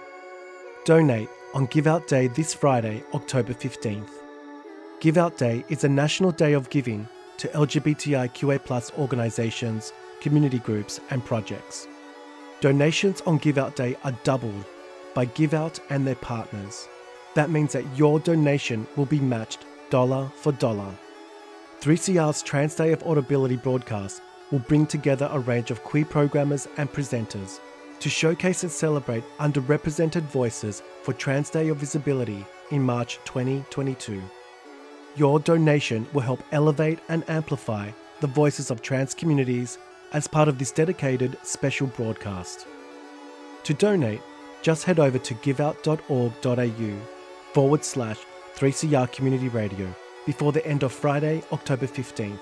Donate 0.84 1.28
on 1.52 1.66
Give 1.66 1.88
Out 1.88 2.06
Day 2.06 2.28
this 2.28 2.54
Friday, 2.54 3.02
October 3.12 3.52
15th. 3.52 4.08
Give 5.00 5.18
Out 5.18 5.36
Day 5.36 5.64
is 5.68 5.82
a 5.82 5.88
national 5.88 6.30
day 6.30 6.52
of 6.52 6.70
giving 6.70 7.08
to 7.38 7.48
LGBTIQA 7.48 8.96
organisations, 8.96 9.92
community 10.20 10.60
groups, 10.60 11.00
and 11.10 11.24
projects. 11.24 11.88
Donations 12.60 13.20
on 13.22 13.38
Give 13.38 13.58
Out 13.58 13.74
Day 13.74 13.96
are 14.04 14.16
doubled 14.22 14.64
by 15.12 15.24
Give 15.24 15.54
Out 15.54 15.80
and 15.90 16.06
their 16.06 16.14
partners. 16.14 16.88
That 17.34 17.50
means 17.50 17.72
that 17.72 17.98
your 17.98 18.20
donation 18.20 18.86
will 18.94 19.06
be 19.06 19.18
matched 19.18 19.64
dollar 19.90 20.30
for 20.36 20.52
dollar. 20.52 20.94
3CR's 21.80 22.42
Trans 22.42 22.76
Day 22.76 22.92
of 22.92 23.02
Audibility 23.02 23.56
broadcast 23.56 24.22
will 24.54 24.60
bring 24.60 24.86
together 24.86 25.28
a 25.32 25.40
range 25.40 25.72
of 25.72 25.82
queer 25.82 26.04
programmers 26.04 26.68
and 26.76 26.88
presenters 26.92 27.58
to 27.98 28.08
showcase 28.08 28.62
and 28.62 28.70
celebrate 28.70 29.24
underrepresented 29.40 30.22
voices 30.22 30.80
for 31.02 31.12
Trans 31.12 31.50
Day 31.50 31.70
of 31.70 31.78
Visibility 31.78 32.46
in 32.70 32.80
March 32.80 33.18
2022. 33.24 34.22
Your 35.16 35.40
donation 35.40 36.06
will 36.12 36.20
help 36.20 36.40
elevate 36.52 37.00
and 37.08 37.28
amplify 37.28 37.90
the 38.20 38.28
voices 38.28 38.70
of 38.70 38.80
trans 38.80 39.12
communities 39.12 39.78
as 40.12 40.28
part 40.28 40.46
of 40.46 40.56
this 40.56 40.70
dedicated 40.70 41.36
special 41.42 41.88
broadcast. 41.88 42.68
To 43.64 43.74
donate, 43.74 44.22
just 44.62 44.84
head 44.84 45.00
over 45.00 45.18
to 45.18 45.34
giveout.org.au 45.34 47.06
forward 47.52 47.84
slash 47.84 48.18
3CR 48.54 49.10
Community 49.10 49.48
Radio 49.48 49.92
before 50.26 50.52
the 50.52 50.64
end 50.64 50.84
of 50.84 50.92
Friday, 50.92 51.42
October 51.50 51.88
15th, 51.88 52.38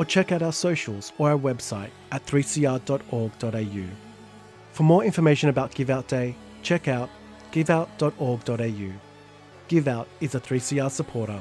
or 0.00 0.04
check 0.06 0.32
out 0.32 0.40
our 0.40 0.50
socials 0.50 1.12
or 1.18 1.28
our 1.32 1.36
website 1.36 1.90
at 2.10 2.24
3cr.org.au. 2.24 3.84
For 4.72 4.82
more 4.82 5.04
information 5.04 5.50
about 5.50 5.74
Give 5.74 5.90
Out 5.90 6.08
Day, 6.08 6.34
check 6.62 6.88
out 6.88 7.10
giveout.org.au. 7.52 8.92
Give 9.68 9.88
Out 9.88 10.08
is 10.22 10.34
a 10.34 10.40
3CR 10.40 10.90
supporter. 10.90 11.38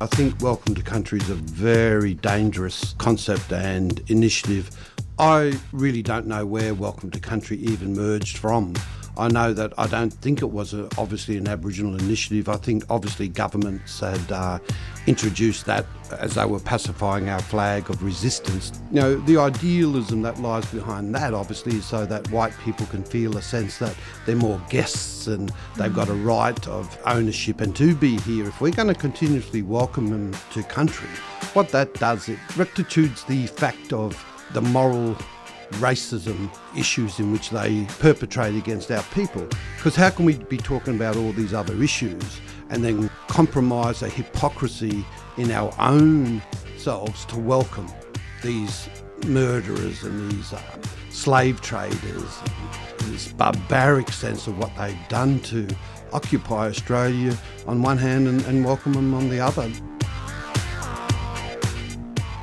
I 0.00 0.06
think 0.06 0.40
Welcome 0.40 0.76
to 0.76 0.82
Country 0.82 1.18
is 1.18 1.30
a 1.30 1.34
very 1.34 2.14
dangerous 2.14 2.94
concept 2.98 3.52
and 3.52 4.00
initiative. 4.08 4.70
I 5.18 5.58
really 5.72 6.02
don't 6.02 6.28
know 6.28 6.46
where 6.46 6.74
Welcome 6.74 7.10
to 7.10 7.18
Country 7.18 7.56
even 7.56 7.94
merged 7.94 8.38
from. 8.38 8.74
I 9.18 9.28
know 9.28 9.52
that 9.54 9.72
I 9.78 9.86
don't 9.86 10.12
think 10.12 10.42
it 10.42 10.50
was 10.50 10.74
a, 10.74 10.88
obviously 10.98 11.36
an 11.36 11.48
Aboriginal 11.48 11.94
initiative. 11.94 12.48
I 12.48 12.56
think 12.56 12.84
obviously 12.90 13.28
governments 13.28 14.00
had 14.00 14.32
uh, 14.32 14.58
introduced 15.06 15.64
that 15.66 15.86
as 16.18 16.34
they 16.34 16.44
were 16.44 16.60
pacifying 16.60 17.28
our 17.28 17.40
flag 17.40 17.88
of 17.88 18.02
resistance. 18.02 18.72
You 18.90 19.00
know, 19.00 19.16
the 19.16 19.38
idealism 19.38 20.22
that 20.22 20.38
lies 20.40 20.66
behind 20.66 21.14
that 21.14 21.34
obviously 21.34 21.76
is 21.76 21.86
so 21.86 22.04
that 22.06 22.30
white 22.30 22.52
people 22.64 22.86
can 22.86 23.02
feel 23.02 23.36
a 23.36 23.42
sense 23.42 23.78
that 23.78 23.94
they're 24.26 24.36
more 24.36 24.60
guests 24.68 25.26
and 25.26 25.52
they've 25.76 25.94
got 25.94 26.08
a 26.08 26.14
right 26.14 26.68
of 26.68 26.98
ownership 27.06 27.60
and 27.60 27.74
to 27.76 27.94
be 27.94 28.18
here. 28.18 28.46
If 28.48 28.60
we're 28.60 28.72
going 28.72 28.88
to 28.88 28.94
continuously 28.94 29.62
welcome 29.62 30.08
them 30.08 30.36
to 30.52 30.62
country, 30.64 31.08
what 31.54 31.70
that 31.70 31.94
does, 31.94 32.28
it 32.28 32.38
rectitudes 32.56 33.24
the 33.24 33.46
fact 33.46 33.92
of 33.92 34.22
the 34.52 34.60
moral 34.60 35.16
racism 35.72 36.50
issues 36.76 37.18
in 37.18 37.32
which 37.32 37.50
they 37.50 37.86
perpetrate 37.98 38.56
against 38.56 38.90
our 38.90 39.02
people. 39.14 39.46
Because 39.76 39.96
how 39.96 40.10
can 40.10 40.24
we 40.24 40.34
be 40.34 40.56
talking 40.56 40.96
about 40.96 41.16
all 41.16 41.32
these 41.32 41.54
other 41.54 41.82
issues 41.82 42.40
and 42.70 42.84
then 42.84 43.10
compromise 43.28 44.02
a 44.02 44.08
hypocrisy 44.08 45.04
in 45.36 45.50
our 45.50 45.72
own 45.78 46.42
selves 46.76 47.24
to 47.26 47.38
welcome 47.38 47.88
these 48.42 48.88
murderers 49.26 50.02
and 50.04 50.30
these 50.30 50.52
uh, 50.52 50.60
slave 51.10 51.60
traders, 51.60 52.40
this 53.04 53.32
barbaric 53.32 54.10
sense 54.10 54.46
of 54.46 54.58
what 54.58 54.70
they've 54.76 55.08
done 55.08 55.40
to 55.40 55.66
occupy 56.12 56.68
Australia 56.68 57.36
on 57.66 57.82
one 57.82 57.98
hand 57.98 58.28
and, 58.28 58.42
and 58.42 58.64
welcome 58.64 58.92
them 58.92 59.14
on 59.14 59.28
the 59.28 59.40
other. 59.40 59.70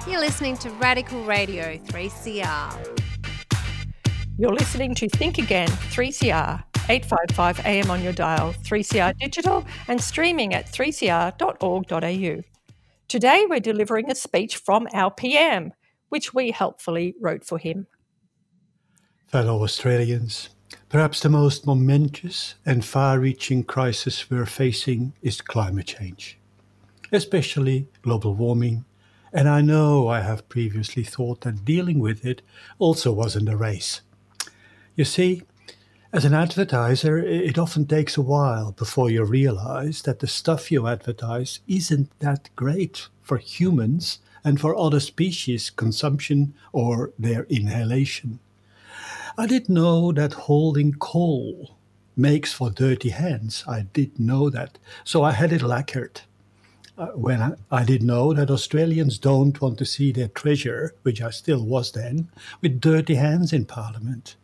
You're 0.08 0.20
listening 0.20 0.58
to 0.58 0.70
Radical 0.72 1.24
Radio 1.24 1.78
3CR. 1.78 3.03
You're 4.36 4.56
listening 4.56 4.96
to 4.96 5.08
Think 5.08 5.38
Again 5.38 5.68
3CR, 5.68 6.64
855 6.90 7.68
AM 7.68 7.92
on 7.92 8.02
your 8.02 8.14
dial, 8.14 8.56
3CR 8.64 9.16
digital, 9.20 9.64
and 9.88 10.02
streaming 10.02 10.56
at 10.56 10.66
3cr.org.au. 10.66 12.44
Today 13.08 13.46
we're 13.48 13.60
delivering 13.60 14.10
a 14.10 14.16
speech 14.16 14.58
from 14.58 14.88
our 14.92 15.12
PM, 15.12 15.72
which 16.10 16.34
we 16.34 16.50
helpfully 16.50 17.14
wrote 17.22 17.46
for 17.46 17.60
him. 17.60 17.86
Fellow 19.28 19.62
Australians, 19.62 20.50
perhaps 20.90 21.20
the 21.20 21.30
most 21.30 21.68
momentous 21.68 22.56
and 22.66 22.84
far 22.84 23.20
reaching 23.20 23.64
crisis 23.64 24.32
we're 24.32 24.48
facing 24.48 25.14
is 25.22 25.42
climate 25.42 25.86
change, 25.86 26.40
especially 27.12 27.88
global 28.02 28.34
warming. 28.34 28.84
And 29.32 29.48
I 29.48 29.62
know 29.62 30.08
I 30.08 30.22
have 30.22 30.50
previously 30.50 31.04
thought 31.04 31.42
that 31.42 31.64
dealing 31.64 32.00
with 32.00 32.26
it 32.26 32.42
also 32.80 33.12
wasn't 33.12 33.48
a 33.48 33.56
race. 33.56 34.02
You 34.96 35.06
see, 35.06 35.42
as 36.12 36.24
an 36.24 36.36
advertiser, 36.36 37.18
it 37.18 37.58
often 37.58 37.88
takes 37.88 38.16
a 38.16 38.22
while 38.22 38.74
before 38.74 39.10
you 39.10 39.24
realize 39.24 40.04
that 40.04 40.20
the 40.20 40.28
stuff 40.28 40.72
you 40.72 40.86
advertise 40.86 41.62
isn't 41.68 42.12
that 42.20 42.50
great 42.56 43.08
for 43.24 43.38
humans 43.38 44.20
and 44.44 44.62
for 44.62 44.78
other 44.78 45.00
species' 45.00 45.72
consumption 45.72 46.54
or 46.72 47.12
their 47.18 47.46
inhalation. 47.46 48.40
I 49.36 49.48
did 49.48 49.68
know 49.68 50.12
that 50.12 50.34
holding 50.34 50.94
coal 50.94 51.76
makes 52.16 52.54
for 52.54 52.70
dirty 52.70 53.10
hands. 53.10 53.64
I 53.68 53.88
did 53.94 54.20
know 54.20 54.52
that. 54.52 54.78
So 55.04 55.24
I 55.24 55.32
had 55.32 55.52
it 55.52 55.64
lacquered. 55.64 56.22
Uh, 56.96 57.08
when 57.16 57.42
I, 57.42 57.54
I 57.72 57.84
did 57.84 58.04
know 58.04 58.34
that 58.34 58.52
Australians 58.52 59.18
don't 59.18 59.60
want 59.60 59.80
to 59.80 59.86
see 59.86 60.12
their 60.12 60.28
treasure, 60.28 60.94
which 61.02 61.24
I 61.24 61.32
still 61.32 61.66
was 61.66 61.94
then, 61.94 62.28
with 62.62 62.80
dirty 62.80 63.16
hands 63.16 63.52
in 63.52 63.66
Parliament. 63.66 64.36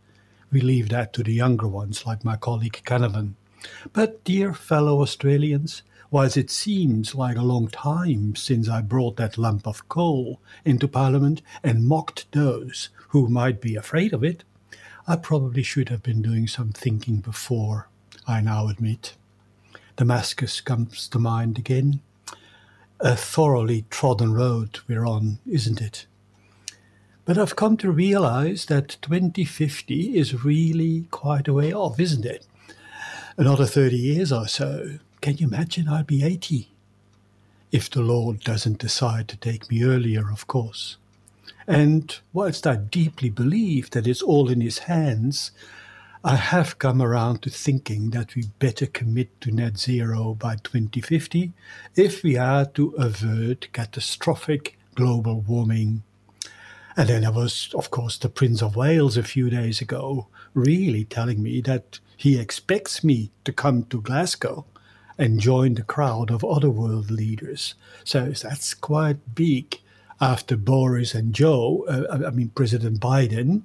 We 0.52 0.62
leave 0.62 0.90
that 0.90 1.14
to 1.14 1.24
the 1.24 1.34
younger 1.34 1.68
ones, 1.68 2.06
like 2.06 2.26
my 2.26 2.36
colleague 2.36 2.82
Canavan. 2.86 3.36
But, 3.94 4.24
dear 4.24 4.54
fellow 4.54 5.02
Australians, 5.02 5.84
whilst 6.12 6.38
it 6.38 6.50
seems 6.50 7.14
like 7.14 7.38
a 7.38 7.44
long 7.44 7.68
time 7.68 8.36
since 8.36 8.68
I 8.68 8.82
brought 8.82 9.18
that 9.18 9.38
lump 9.38 9.68
of 9.68 9.88
coal 9.90 10.40
into 10.66 10.88
Parliament 10.88 11.42
and 11.64 11.88
mocked 11.88 12.32
those 12.32 12.90
who 13.10 13.28
might 13.28 13.62
be 13.62 13.76
afraid 13.76 14.14
of 14.14 14.24
it, 14.24 14.44
I 15.08 15.16
probably 15.16 15.64
should 15.64 15.90
have 15.90 16.04
been 16.04 16.22
doing 16.22 16.48
some 16.48 16.72
thinking 16.72 17.18
before, 17.18 17.90
I 18.28 18.42
now 18.42 18.68
admit. 18.68 19.16
Damascus 19.98 20.62
comes 20.62 21.08
to 21.10 21.20
mind 21.20 21.58
again. 21.58 22.02
A 23.00 23.16
thoroughly 23.16 23.86
trodden 23.90 24.34
road 24.34 24.80
we're 24.88 25.06
on, 25.06 25.40
isn't 25.46 25.82
it? 25.82 26.06
But 27.30 27.38
I've 27.38 27.56
come 27.56 27.78
to 27.78 27.92
realize 27.92 28.66
that 28.66 28.98
2050 29.04 30.18
is 30.18 30.44
really 30.44 31.02
quite 31.12 31.48
a 31.48 31.54
way 31.54 31.72
off, 31.72 32.00
isn't 32.00 32.26
it? 32.26 32.48
Another 33.38 33.68
30 33.68 33.96
years 33.96 34.32
or 34.32 34.48
so. 34.48 34.98
Can 35.22 35.38
you 35.38 35.46
imagine 35.46 35.88
I'll 35.88 36.04
be 36.04 36.24
80? 36.24 36.72
If 37.72 37.88
the 37.88 38.02
Lord 38.02 38.40
doesn't 38.40 38.80
decide 38.80 39.28
to 39.28 39.38
take 39.38 39.70
me 39.70 39.84
earlier, 39.84 40.32
of 40.32 40.48
course. 40.48 40.98
And 41.68 42.18
whilst 42.34 42.66
I 42.66 42.78
deeply 42.78 43.30
believe 43.30 43.92
that 43.92 44.08
it's 44.08 44.24
all 44.24 44.50
in 44.50 44.62
His 44.62 44.80
hands, 44.80 45.52
I 46.24 46.36
have 46.36 46.80
come 46.80 47.00
around 47.00 47.44
to 47.44 47.52
thinking 47.52 48.10
that 48.10 48.34
we 48.34 48.46
better 48.58 48.88
commit 48.88 49.40
to 49.42 49.52
net 49.52 49.78
zero 49.78 50.34
by 50.34 50.56
2050 50.56 51.54
if 51.96 52.24
we 52.24 52.38
are 52.38 52.66
to 52.66 52.96
avert 52.98 53.72
catastrophic 53.72 54.80
global 54.96 55.42
warming. 55.42 56.02
And 57.00 57.08
then 57.08 57.22
there 57.22 57.32
was, 57.32 57.70
of 57.76 57.92
course, 57.92 58.18
the 58.18 58.28
Prince 58.28 58.62
of 58.62 58.76
Wales 58.76 59.16
a 59.16 59.24
few 59.24 59.50
days 59.50 59.80
ago, 59.80 60.28
really 60.54 61.06
telling 61.06 61.42
me 61.42 61.62
that 61.62 61.98
he 62.18 62.38
expects 62.38 63.06
me 63.06 63.32
to 63.46 63.54
come 63.54 63.84
to 63.84 64.02
Glasgow 64.02 64.66
and 65.18 65.40
join 65.40 65.76
the 65.76 65.84
crowd 65.84 66.30
of 66.30 66.44
other 66.44 66.70
world 66.70 67.10
leaders. 67.10 67.76
So 68.04 68.32
that's 68.32 68.74
quite 68.74 69.34
big 69.34 69.80
after 70.20 70.58
Boris 70.58 71.16
and 71.16 71.34
Joe, 71.34 71.86
uh, 71.88 72.28
I 72.28 72.32
mean, 72.32 72.50
President 72.50 73.00
Biden, 73.00 73.62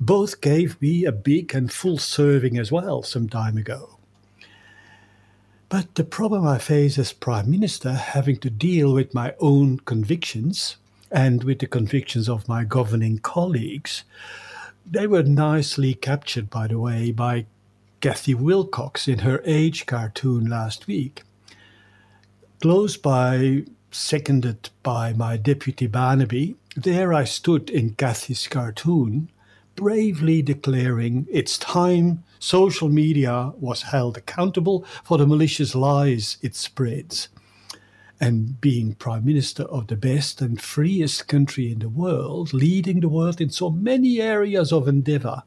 both 0.00 0.40
gave 0.40 0.80
me 0.80 1.04
a 1.04 1.12
big 1.12 1.54
and 1.54 1.70
full 1.70 1.98
serving 1.98 2.56
as 2.56 2.72
well 2.72 3.02
some 3.02 3.28
time 3.28 3.58
ago. 3.58 3.98
But 5.68 5.96
the 5.96 6.04
problem 6.04 6.46
I 6.46 6.56
face 6.56 6.96
as 6.96 7.12
Prime 7.12 7.50
Minister, 7.50 7.92
having 7.92 8.38
to 8.38 8.48
deal 8.48 8.94
with 8.94 9.12
my 9.12 9.34
own 9.40 9.80
convictions 9.80 10.78
and 11.12 11.44
with 11.44 11.58
the 11.58 11.66
convictions 11.66 12.28
of 12.28 12.48
my 12.48 12.64
governing 12.64 13.18
colleagues, 13.18 14.04
they 14.90 15.06
were 15.06 15.22
nicely 15.22 15.94
captured, 15.94 16.50
by 16.50 16.66
the 16.66 16.78
way, 16.78 17.12
by 17.12 17.46
Cathy 18.00 18.34
Wilcox 18.34 19.06
in 19.06 19.20
her 19.20 19.40
Age 19.44 19.86
cartoon 19.86 20.46
last 20.46 20.86
week. 20.86 21.22
Close 22.60 22.96
by, 22.96 23.64
seconded 23.90 24.70
by 24.82 25.12
my 25.12 25.36
deputy 25.36 25.86
Barnaby, 25.86 26.56
there 26.74 27.12
I 27.12 27.24
stood 27.24 27.68
in 27.68 27.94
Cathy's 27.94 28.48
cartoon, 28.48 29.30
bravely 29.76 30.42
declaring 30.42 31.26
it's 31.30 31.58
time 31.58 32.24
social 32.38 32.88
media 32.88 33.52
was 33.58 33.82
held 33.82 34.16
accountable 34.16 34.84
for 35.04 35.18
the 35.18 35.26
malicious 35.26 35.74
lies 35.74 36.38
it 36.42 36.56
spreads. 36.56 37.28
And 38.22 38.60
being 38.60 38.94
Prime 38.94 39.24
Minister 39.24 39.64
of 39.64 39.88
the 39.88 39.96
best 39.96 40.40
and 40.40 40.62
freest 40.62 41.26
country 41.26 41.72
in 41.72 41.80
the 41.80 41.88
world, 41.88 42.54
leading 42.54 43.00
the 43.00 43.08
world 43.08 43.40
in 43.40 43.50
so 43.50 43.68
many 43.68 44.20
areas 44.20 44.72
of 44.72 44.86
endeavor, 44.86 45.42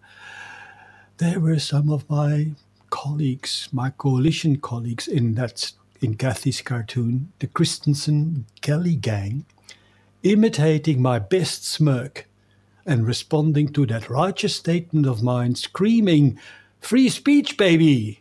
there 1.16 1.40
were 1.40 1.58
some 1.58 1.90
of 1.90 2.10
my 2.10 2.52
colleagues, 2.90 3.70
my 3.72 3.92
coalition 3.92 4.58
colleagues 4.58 5.08
in 5.08 5.36
that 5.36 5.72
in 6.02 6.16
Cathy's 6.16 6.60
cartoon, 6.60 7.32
the 7.40 7.48
Christensen 7.48 8.46
Kelly 8.60 8.98
gang, 8.98 9.46
imitating 10.24 11.02
my 11.02 11.18
best 11.18 11.64
smirk 11.64 12.28
and 12.86 13.08
responding 13.08 13.70
to 13.70 13.86
that 13.86 14.10
righteous 14.10 14.58
statement 14.58 15.06
of 15.06 15.24
mine, 15.24 15.56
screaming, 15.56 16.38
Free 16.82 17.08
speech, 17.08 17.56
baby! 17.56 18.20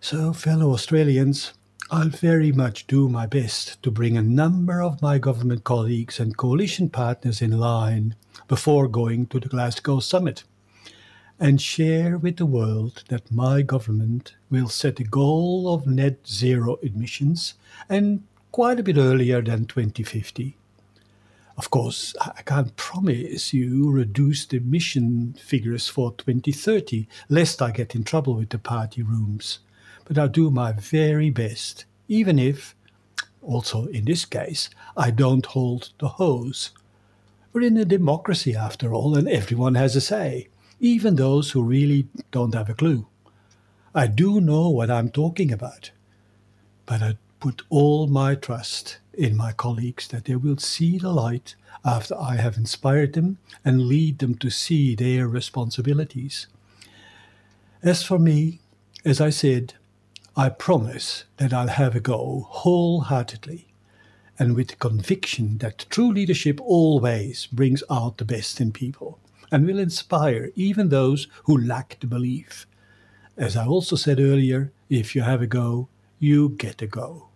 So, 0.00 0.32
fellow 0.32 0.70
Australians, 0.72 1.52
I'll 1.88 2.08
very 2.08 2.50
much 2.50 2.88
do 2.88 3.08
my 3.08 3.26
best 3.26 3.80
to 3.84 3.92
bring 3.92 4.16
a 4.16 4.22
number 4.22 4.82
of 4.82 5.00
my 5.00 5.18
government 5.18 5.62
colleagues 5.62 6.18
and 6.18 6.36
coalition 6.36 6.90
partners 6.90 7.40
in 7.40 7.60
line 7.60 8.16
before 8.48 8.88
going 8.88 9.26
to 9.26 9.38
the 9.38 9.48
Glasgow 9.48 10.00
summit 10.00 10.42
and 11.38 11.62
share 11.62 12.18
with 12.18 12.38
the 12.38 12.46
world 12.46 13.04
that 13.06 13.30
my 13.30 13.62
government 13.62 14.34
will 14.50 14.68
set 14.68 14.98
a 14.98 15.04
goal 15.04 15.72
of 15.72 15.86
net 15.86 16.26
zero 16.26 16.74
emissions 16.82 17.54
and 17.88 18.24
quite 18.50 18.80
a 18.80 18.82
bit 18.82 18.96
earlier 18.96 19.40
than 19.40 19.66
2050. 19.66 20.56
Of 21.56 21.70
course, 21.70 22.16
I 22.20 22.42
can't 22.42 22.74
promise 22.74 23.54
you 23.54 23.92
reduced 23.92 24.52
emission 24.52 25.34
figures 25.34 25.86
for 25.86 26.12
2030, 26.18 27.06
lest 27.28 27.62
I 27.62 27.70
get 27.70 27.94
in 27.94 28.02
trouble 28.02 28.34
with 28.34 28.48
the 28.48 28.58
party 28.58 29.02
rooms. 29.02 29.60
But 30.06 30.18
I'll 30.18 30.28
do 30.28 30.50
my 30.50 30.72
very 30.72 31.30
best, 31.30 31.84
even 32.08 32.38
if, 32.38 32.74
also 33.42 33.86
in 33.86 34.06
this 34.06 34.24
case, 34.24 34.70
I 34.96 35.10
don't 35.10 35.46
hold 35.46 35.90
the 35.98 36.08
hose. 36.08 36.70
We're 37.52 37.62
in 37.62 37.76
a 37.76 37.84
democracy 37.84 38.56
after 38.56 38.94
all, 38.94 39.16
and 39.16 39.28
everyone 39.28 39.74
has 39.74 39.94
a 39.94 40.00
say 40.00 40.48
even 40.80 41.16
those 41.16 41.50
who 41.50 41.62
really 41.62 42.06
don't 42.30 42.54
have 42.54 42.68
a 42.68 42.74
clue. 42.74 43.06
I 43.94 44.06
do 44.06 44.40
know 44.40 44.68
what 44.68 44.90
I'm 44.90 45.08
talking 45.08 45.52
about, 45.52 45.90
but 46.84 47.02
I 47.02 47.16
put 47.40 47.62
all 47.70 48.06
my 48.06 48.34
trust 48.34 48.98
in 49.14 49.36
my 49.36 49.52
colleagues 49.52 50.08
that 50.08 50.26
they 50.26 50.36
will 50.36 50.58
see 50.58 50.98
the 50.98 51.12
light 51.12 51.54
after 51.84 52.14
I 52.18 52.36
have 52.36 52.56
inspired 52.56 53.14
them 53.14 53.38
and 53.64 53.86
lead 53.86 54.18
them 54.18 54.34
to 54.36 54.50
see 54.50 54.94
their 54.94 55.26
responsibilities. 55.28 56.46
As 57.82 58.02
for 58.02 58.18
me, 58.18 58.60
as 59.04 59.20
I 59.20 59.30
said, 59.30 59.74
I 60.38 60.50
promise 60.50 61.24
that 61.38 61.54
I'll 61.54 61.68
have 61.68 61.96
a 61.96 62.00
go 62.00 62.46
wholeheartedly 62.50 63.68
and 64.38 64.54
with 64.54 64.68
the 64.68 64.76
conviction 64.76 65.56
that 65.58 65.86
true 65.88 66.12
leadership 66.12 66.60
always 66.60 67.46
brings 67.46 67.82
out 67.90 68.18
the 68.18 68.26
best 68.26 68.60
in 68.60 68.70
people 68.70 69.18
and 69.50 69.66
will 69.66 69.78
inspire 69.78 70.50
even 70.54 70.90
those 70.90 71.26
who 71.44 71.56
lack 71.56 71.98
the 72.00 72.06
belief. 72.06 72.66
As 73.38 73.56
I 73.56 73.64
also 73.64 73.96
said 73.96 74.20
earlier, 74.20 74.72
if 74.90 75.16
you 75.16 75.22
have 75.22 75.40
a 75.40 75.46
go, 75.46 75.88
you 76.18 76.50
get 76.50 76.82
a 76.82 76.86
go. 76.86 77.28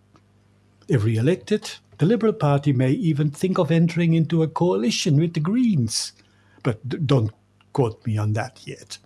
If 0.87 1.03
re 1.03 1.17
elected, 1.17 1.71
the 1.97 2.05
Liberal 2.05 2.33
Party 2.33 2.71
may 2.71 2.91
even 2.91 3.31
think 3.31 3.57
of 3.57 3.71
entering 3.71 4.13
into 4.13 4.43
a 4.43 4.47
coalition 4.47 5.19
with 5.19 5.33
the 5.33 5.39
Greens. 5.39 6.13
But 6.61 7.07
don't 7.07 7.31
quote 7.73 8.05
me 8.05 8.19
on 8.19 8.33
that 8.33 8.61
yet. 8.67 8.99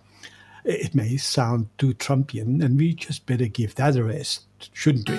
It 0.66 0.96
may 0.96 1.16
sound 1.16 1.68
too 1.78 1.94
Trumpian, 1.94 2.60
and 2.60 2.76
we 2.76 2.92
just 2.92 3.24
better 3.24 3.46
give 3.46 3.76
that 3.76 3.94
a 3.94 4.02
rest, 4.02 4.46
shouldn't 4.72 5.08
we? 5.08 5.16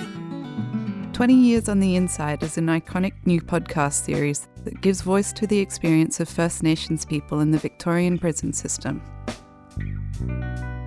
20 1.14 1.32
Years 1.32 1.70
on 1.70 1.80
the 1.80 1.96
Inside 1.96 2.42
is 2.42 2.58
an 2.58 2.66
iconic 2.66 3.14
new 3.24 3.40
podcast 3.40 4.04
series 4.04 4.46
that 4.64 4.82
gives 4.82 5.00
voice 5.00 5.32
to 5.32 5.46
the 5.46 5.58
experience 5.58 6.20
of 6.20 6.28
First 6.28 6.62
Nations 6.62 7.06
people 7.06 7.40
in 7.40 7.50
the 7.50 7.56
Victorian 7.56 8.18
prison 8.18 8.52
system. 8.52 9.02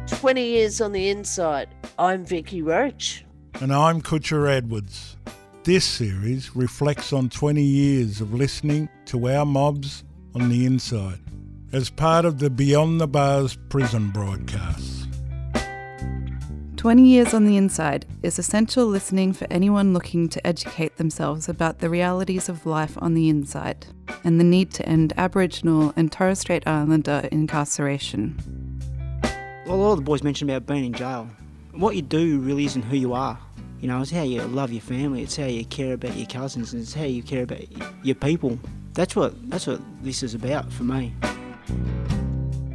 20 0.05 0.45
Years 0.45 0.79
on 0.79 0.91
the 0.91 1.09
Inside. 1.09 1.69
I'm 1.97 2.23
Vicki 2.23 2.61
Roach. 2.61 3.25
And 3.61 3.73
I'm 3.73 3.99
Kutcha 3.99 4.47
Edwards. 4.47 5.17
This 5.63 5.85
series 5.85 6.55
reflects 6.55 7.11
on 7.13 7.29
20 7.29 7.63
years 7.63 8.21
of 8.21 8.31
listening 8.35 8.89
to 9.05 9.27
our 9.27 9.43
mobs 9.47 10.03
on 10.35 10.49
the 10.49 10.67
inside 10.67 11.20
as 11.73 11.89
part 11.89 12.25
of 12.25 12.39
the 12.39 12.49
Beyond 12.49 12.99
the 12.99 13.07
Bars 13.07 13.57
prison 13.69 14.09
broadcasts. 14.09 15.07
20 16.75 17.03
Years 17.03 17.33
on 17.33 17.45
the 17.45 17.57
Inside 17.57 18.05
is 18.23 18.39
essential 18.39 18.87
listening 18.87 19.33
for 19.33 19.45
anyone 19.51 19.93
looking 19.93 20.27
to 20.29 20.45
educate 20.45 20.97
themselves 20.97 21.47
about 21.47 21.79
the 21.79 21.89
realities 21.89 22.49
of 22.49 22.65
life 22.65 22.97
on 22.97 23.13
the 23.13 23.29
inside 23.29 23.85
and 24.23 24.39
the 24.39 24.43
need 24.43 24.71
to 24.71 24.89
end 24.89 25.13
Aboriginal 25.15 25.93
and 25.95 26.11
Torres 26.11 26.39
Strait 26.39 26.67
Islander 26.67 27.29
incarceration. 27.31 28.35
Well, 29.65 29.75
a 29.75 29.77
lot 29.77 29.91
of 29.91 29.99
the 29.99 30.03
boys 30.03 30.23
mentioned 30.23 30.49
about 30.49 30.65
being 30.65 30.85
in 30.85 30.93
jail. 30.93 31.29
What 31.71 31.95
you 31.95 32.01
do 32.01 32.39
really 32.39 32.65
isn't 32.65 32.81
who 32.81 32.97
you 32.97 33.13
are. 33.13 33.39
You 33.79 33.87
know, 33.87 34.01
it's 34.01 34.11
how 34.11 34.23
you 34.23 34.41
love 34.41 34.71
your 34.71 34.81
family, 34.81 35.21
it's 35.21 35.37
how 35.37 35.45
you 35.45 35.63
care 35.65 35.93
about 35.93 36.15
your 36.15 36.27
cousins, 36.27 36.73
and 36.73 36.81
it's 36.81 36.93
how 36.93 37.03
you 37.03 37.23
care 37.23 37.43
about 37.43 37.61
your 38.03 38.15
people. 38.15 38.59
That's 38.93 39.15
what 39.15 39.49
that's 39.49 39.67
what 39.67 39.81
this 40.03 40.21
is 40.21 40.33
about 40.33 40.71
for 40.73 40.83
me. 40.83 41.13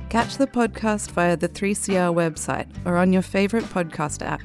Catch 0.09 0.39
the 0.39 0.47
podcast 0.47 1.11
via 1.11 1.37
the 1.37 1.49
3CR 1.49 2.15
website 2.15 2.67
or 2.87 2.97
on 2.97 3.13
your 3.13 3.23
favourite 3.23 3.67
podcast 3.67 4.25
app. 4.25 4.41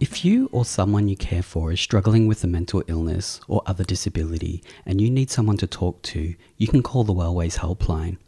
If 0.00 0.24
you 0.24 0.48
or 0.52 0.64
someone 0.64 1.08
you 1.08 1.16
care 1.16 1.42
for 1.42 1.72
is 1.72 1.80
struggling 1.80 2.28
with 2.28 2.44
a 2.44 2.46
mental 2.46 2.84
illness 2.86 3.40
or 3.48 3.62
other 3.66 3.84
disability 3.84 4.62
and 4.86 5.00
you 5.00 5.10
need 5.10 5.30
someone 5.30 5.56
to 5.56 5.66
talk 5.66 6.02
to, 6.02 6.34
you 6.58 6.68
can 6.68 6.82
call 6.82 7.04
the 7.04 7.14
Wellways 7.14 7.58
Helpline. 7.58 8.18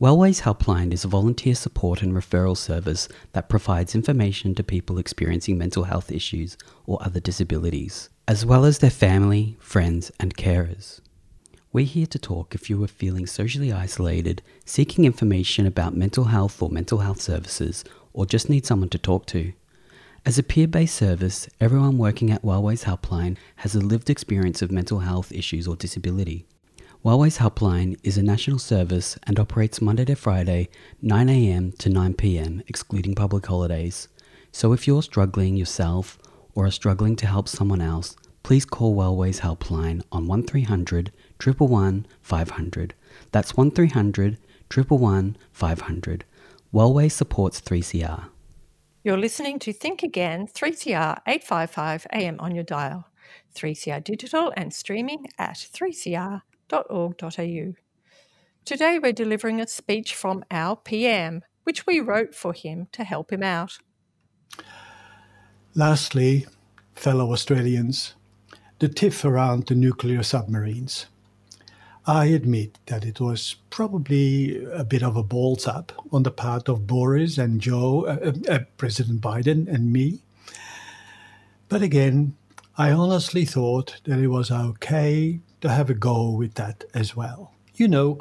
Wellways 0.00 0.40
Helpline 0.40 0.94
is 0.94 1.04
a 1.04 1.08
volunteer 1.08 1.54
support 1.54 2.00
and 2.00 2.14
referral 2.14 2.56
service 2.56 3.06
that 3.32 3.50
provides 3.50 3.94
information 3.94 4.54
to 4.54 4.62
people 4.64 4.96
experiencing 4.96 5.58
mental 5.58 5.84
health 5.84 6.10
issues 6.10 6.56
or 6.86 6.96
other 7.02 7.20
disabilities, 7.20 8.08
as 8.26 8.46
well 8.46 8.64
as 8.64 8.78
their 8.78 8.88
family, 8.88 9.58
friends, 9.60 10.10
and 10.18 10.38
carers. 10.38 11.02
We're 11.70 11.84
here 11.84 12.06
to 12.06 12.18
talk 12.18 12.54
if 12.54 12.70
you 12.70 12.82
are 12.82 12.88
feeling 12.88 13.26
socially 13.26 13.74
isolated, 13.74 14.40
seeking 14.64 15.04
information 15.04 15.66
about 15.66 15.94
mental 15.94 16.24
health 16.24 16.62
or 16.62 16.70
mental 16.70 17.00
health 17.00 17.20
services, 17.20 17.84
or 18.14 18.24
just 18.24 18.48
need 18.48 18.64
someone 18.64 18.88
to 18.88 18.98
talk 18.98 19.26
to. 19.26 19.52
As 20.24 20.38
a 20.38 20.42
peer 20.42 20.66
based 20.66 20.96
service, 20.96 21.46
everyone 21.60 21.98
working 21.98 22.30
at 22.30 22.42
Wellways 22.42 22.84
Helpline 22.84 23.36
has 23.56 23.74
a 23.74 23.80
lived 23.80 24.08
experience 24.08 24.62
of 24.62 24.72
mental 24.72 25.00
health 25.00 25.30
issues 25.30 25.68
or 25.68 25.76
disability. 25.76 26.46
Wellways 27.02 27.38
Helpline 27.38 27.98
is 28.02 28.18
a 28.18 28.22
national 28.22 28.58
service 28.58 29.18
and 29.22 29.38
operates 29.38 29.80
Monday 29.80 30.04
to 30.04 30.14
Friday, 30.14 30.68
9am 31.02 31.78
to 31.78 31.88
9pm, 31.88 32.62
excluding 32.68 33.14
public 33.14 33.46
holidays. 33.46 34.08
So 34.52 34.74
if 34.74 34.86
you're 34.86 35.02
struggling 35.02 35.56
yourself 35.56 36.18
or 36.54 36.66
are 36.66 36.70
struggling 36.70 37.16
to 37.16 37.26
help 37.26 37.48
someone 37.48 37.80
else, 37.80 38.16
please 38.42 38.66
call 38.66 38.94
Wellways 38.94 39.40
Helpline 39.40 40.02
on 40.12 40.26
1300 40.26 41.10
111 41.42 42.06
500. 42.20 42.94
That's 43.32 43.56
1300 43.56 44.36
111 44.70 45.38
500. 45.52 46.24
Wellways 46.74 47.12
supports 47.12 47.62
3CR. 47.62 48.26
You're 49.02 49.16
listening 49.16 49.58
to 49.60 49.72
Think 49.72 50.02
Again, 50.02 50.46
3CR 50.46 51.22
855 51.26 52.06
AM 52.12 52.38
on 52.40 52.54
your 52.54 52.64
dial, 52.64 53.08
3CR 53.54 54.04
digital 54.04 54.52
and 54.54 54.74
streaming 54.74 55.28
at 55.38 55.54
3CR 55.54 56.42
www.ecc.org.au. 56.70 57.74
Today 58.64 58.98
we're 58.98 59.12
delivering 59.12 59.60
a 59.60 59.66
speech 59.66 60.14
from 60.14 60.44
our 60.50 60.76
PM, 60.76 61.42
which 61.64 61.86
we 61.86 62.00
wrote 62.00 62.34
for 62.34 62.52
him 62.52 62.88
to 62.92 63.04
help 63.04 63.32
him 63.32 63.42
out. 63.42 63.78
Lastly, 65.74 66.46
fellow 66.94 67.32
Australians, 67.32 68.14
the 68.78 68.88
tiff 68.88 69.24
around 69.24 69.66
the 69.66 69.74
nuclear 69.74 70.22
submarines. 70.22 71.06
I 72.06 72.26
admit 72.26 72.78
that 72.86 73.04
it 73.04 73.20
was 73.20 73.56
probably 73.68 74.64
a 74.64 74.84
bit 74.84 75.02
of 75.02 75.16
a 75.16 75.22
balls 75.22 75.66
up 75.66 75.92
on 76.12 76.22
the 76.22 76.30
part 76.30 76.68
of 76.68 76.86
Boris 76.86 77.38
and 77.38 77.60
Joe, 77.60 78.06
uh, 78.06 78.30
uh, 78.30 78.52
uh 78.52 78.58
President 78.78 79.20
Biden 79.20 79.68
and 79.68 79.92
me. 79.92 80.20
But 81.68 81.82
again, 81.82 82.36
I 82.76 82.90
honestly 82.90 83.44
thought 83.44 84.00
that 84.04 84.18
it 84.18 84.28
was 84.28 84.50
okay 84.50 85.40
to 85.60 85.68
have 85.68 85.90
a 85.90 85.94
go 85.94 86.30
with 86.30 86.54
that 86.54 86.84
as 86.94 87.16
well. 87.16 87.52
You 87.74 87.88
know, 87.88 88.18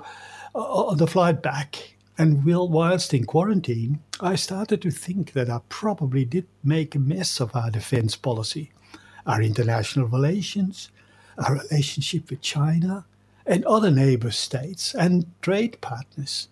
on 0.54 0.97
the 0.97 1.08
flight 1.08 1.41
back, 1.41 1.95
and 2.17 2.43
whilst 2.43 3.13
in 3.13 3.25
quarantine, 3.25 3.99
I 4.19 4.36
started 4.36 4.82
to 4.82 4.91
think 4.91 5.32
that 5.34 5.49
I 5.49 5.62
probably 5.69 6.25
did 6.25 6.47
make 6.63 6.95
a 6.95 6.99
mess 6.99 7.39
of 7.39 7.56
our 7.56 7.71
defense 7.71 8.15
policy, 8.17 8.71
our 9.25 9.41
international 9.41 10.08
relations, 10.08 10.89
our 11.38 11.56
relationship 11.56 12.30
with 12.30 12.41
China 12.41 13.06
and 13.45 13.63
other 13.65 13.89
neighbor 13.89 14.32
states 14.32 14.93
and 14.93 15.25
trade 15.41 15.80
partners. 15.82 16.49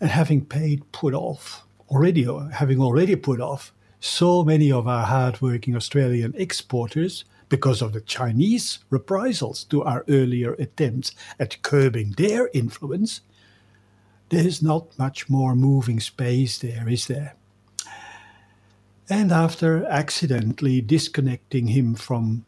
And 0.00 0.10
having 0.10 0.44
paid 0.44 0.90
put 0.92 1.14
off, 1.14 1.64
already 1.88 2.26
uh, 2.26 2.48
having 2.48 2.80
already 2.80 3.16
put 3.16 3.40
off 3.40 3.72
so 4.00 4.44
many 4.44 4.70
of 4.70 4.86
our 4.86 5.06
hardworking 5.06 5.74
Australian 5.74 6.34
exporters 6.36 7.24
because 7.48 7.82
of 7.82 7.92
the 7.92 8.00
Chinese 8.00 8.78
reprisals 8.90 9.64
to 9.64 9.82
our 9.82 10.04
earlier 10.08 10.54
attempts 10.54 11.12
at 11.38 11.62
curbing 11.62 12.14
their 12.16 12.50
influence, 12.52 13.22
there's 14.28 14.62
not 14.62 14.98
much 14.98 15.28
more 15.28 15.54
moving 15.54 16.00
space 16.00 16.58
there, 16.58 16.88
is 16.88 17.06
there? 17.06 17.34
And 19.10 19.32
after 19.32 19.86
accidentally 19.86 20.82
disconnecting 20.82 21.68
him 21.68 21.94
from, 21.94 22.44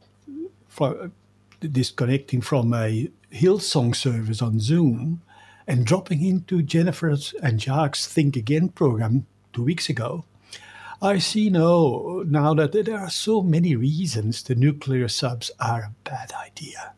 from 0.68 1.12
disconnecting 1.60 2.42
from 2.42 2.74
a 2.74 3.10
Hillsong 3.32 3.96
service 3.96 4.42
on 4.42 4.60
Zoom 4.60 5.22
and 5.66 5.86
dropping 5.86 6.22
into 6.24 6.62
Jennifer's 6.62 7.32
and 7.42 7.60
Jacques 7.60 7.96
Think 7.96 8.36
Again 8.36 8.68
program 8.68 9.26
two 9.52 9.62
weeks 9.62 9.88
ago, 9.88 10.24
I 11.02 11.16
see 11.16 11.48
now, 11.48 12.22
now 12.26 12.52
that 12.52 12.72
there 12.72 12.98
are 12.98 13.08
so 13.08 13.40
many 13.40 13.74
reasons 13.74 14.42
the 14.42 14.54
nuclear 14.54 15.08
subs 15.08 15.50
are 15.58 15.80
a 15.80 15.94
bad 16.04 16.30
idea. 16.32 16.92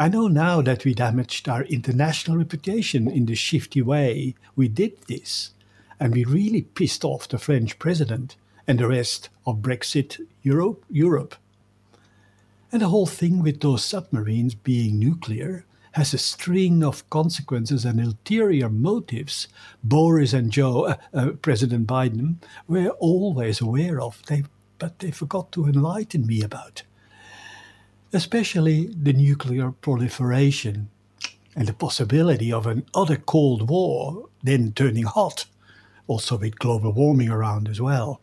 I 0.00 0.08
know 0.08 0.26
now 0.26 0.62
that 0.62 0.84
we 0.84 0.92
damaged 0.92 1.48
our 1.48 1.62
international 1.62 2.38
reputation 2.38 3.08
in 3.08 3.26
the 3.26 3.36
shifty 3.36 3.80
way 3.82 4.34
we 4.56 4.66
did 4.66 5.00
this, 5.02 5.52
and 6.00 6.12
we 6.12 6.24
really 6.24 6.62
pissed 6.62 7.04
off 7.04 7.28
the 7.28 7.38
French 7.38 7.78
president 7.78 8.34
and 8.66 8.80
the 8.80 8.88
rest 8.88 9.28
of 9.46 9.58
Brexit 9.58 10.18
Europe. 10.42 10.84
Europe. 10.90 11.36
And 12.72 12.82
the 12.82 12.88
whole 12.88 13.06
thing 13.06 13.44
with 13.44 13.60
those 13.60 13.84
submarines 13.84 14.56
being 14.56 14.98
nuclear 14.98 15.64
has 15.92 16.14
a 16.14 16.18
string 16.18 16.82
of 16.82 17.08
consequences 17.10 17.84
and 17.84 18.00
ulterior 18.00 18.68
motives 18.68 19.48
Boris 19.84 20.32
and 20.32 20.50
Joe, 20.50 20.86
uh, 20.86 20.96
uh, 21.14 21.30
President 21.42 21.86
Biden, 21.86 22.36
were 22.66 22.88
always 22.98 23.60
aware 23.60 24.00
of, 24.00 24.22
they, 24.26 24.44
but 24.78 24.98
they 24.98 25.10
forgot 25.10 25.52
to 25.52 25.66
enlighten 25.66 26.26
me 26.26 26.42
about. 26.42 26.82
Especially 28.12 28.86
the 28.86 29.12
nuclear 29.12 29.70
proliferation 29.70 30.88
and 31.54 31.68
the 31.68 31.72
possibility 31.72 32.52
of 32.52 32.66
another 32.66 33.16
Cold 33.16 33.68
War 33.68 34.28
then 34.42 34.72
turning 34.72 35.04
hot, 35.04 35.46
also 36.06 36.36
with 36.36 36.58
global 36.58 36.92
warming 36.92 37.28
around 37.28 37.68
as 37.68 37.80
well. 37.80 38.20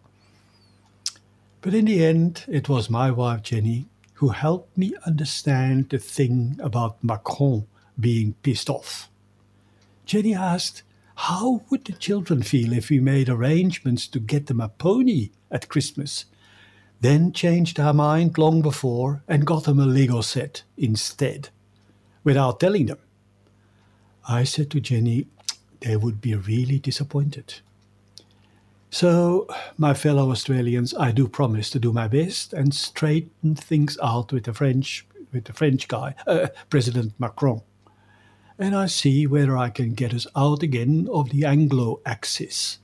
But 1.61 1.73
in 1.73 1.85
the 1.85 2.03
end, 2.03 2.45
it 2.47 2.69
was 2.69 2.89
my 2.89 3.11
wife 3.11 3.43
Jenny 3.43 3.87
who 4.19 4.29
helped 4.29 4.77
me 4.77 4.93
understand 5.05 5.87
the 5.89 5.97
thing 5.97 6.59
about 6.61 7.01
Macron 7.01 7.65
being 7.97 8.33
pissed 8.43 8.69
off. 8.69 9.09
Jenny 10.05 10.35
asked, 10.35 10.83
How 11.15 11.61
would 11.69 11.85
the 11.85 11.93
children 11.93 12.43
feel 12.43 12.73
if 12.73 12.89
we 12.89 12.99
made 12.99 13.29
arrangements 13.29 14.07
to 14.07 14.19
get 14.19 14.47
them 14.47 14.59
a 14.59 14.67
pony 14.67 15.29
at 15.49 15.69
Christmas? 15.69 16.25
Then 16.99 17.31
changed 17.31 17.79
our 17.79 17.93
mind 17.93 18.37
long 18.37 18.61
before 18.61 19.23
and 19.25 19.47
got 19.47 19.63
them 19.63 19.79
a 19.79 19.85
Lego 19.85 20.19
set 20.19 20.63
instead, 20.75 21.47
without 22.25 22.59
telling 22.59 22.87
them. 22.87 22.99
I 24.27 24.43
said 24.43 24.69
to 24.71 24.81
Jenny, 24.81 25.27
they 25.79 25.95
would 25.95 26.19
be 26.19 26.35
really 26.35 26.77
disappointed. 26.77 27.61
So, 28.91 29.47
my 29.77 29.93
fellow 29.93 30.31
Australians, 30.31 30.95
I 30.95 31.11
do 31.11 31.27
promise 31.27 31.69
to 31.71 31.79
do 31.79 31.93
my 31.93 32.07
best 32.07 32.53
and 32.53 32.73
straighten 32.73 33.53
things 33.53 33.99
out 34.01 34.33
with 34.33 34.45
the 34.45 34.53
French, 34.53 35.05
with 35.31 35.45
the 35.45 35.53
French 35.53 35.87
guy, 35.87 36.15
uh, 36.25 36.47
President 36.71 37.13
Macron. 37.19 37.61
And 38.57 38.75
I 38.75 38.87
see 38.87 39.27
whether 39.27 39.55
I 39.55 39.69
can 39.69 39.93
get 39.93 40.13
us 40.13 40.25
out 40.35 40.63
again 40.63 41.07
of 41.11 41.29
the 41.29 41.45
Anglo 41.45 42.01
axis 42.03 42.79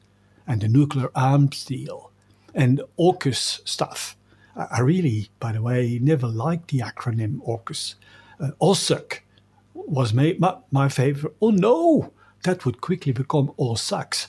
and 0.46 0.62
the 0.62 0.68
nuclear 0.68 1.10
arms 1.16 1.66
deal 1.66 2.12
and 2.54 2.82
AUKUS 3.00 3.68
stuff. 3.68 4.16
I 4.56 4.82
really, 4.82 5.30
by 5.40 5.54
the 5.54 5.64
way, 5.64 5.98
never 6.00 6.28
liked 6.28 6.70
the 6.70 6.80
acronym 6.80 7.40
AUKUS. 7.48 7.96
Uh, 8.40 8.52
was 9.74 10.14
my, 10.14 10.36
my, 10.38 10.56
my 10.70 10.88
favorite. 10.88 11.36
Oh 11.42 11.50
no, 11.50 12.14
that 12.44 12.64
would 12.64 12.80
quickly 12.80 13.12
become 13.12 13.52
sucks 13.76 14.28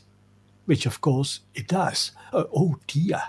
which 0.67 0.87
of 0.87 1.01
course 1.01 1.41
it 1.55 1.67
does. 1.67 2.13
Uh, 2.33 2.45
oh 2.55 2.77
dear. 2.87 3.23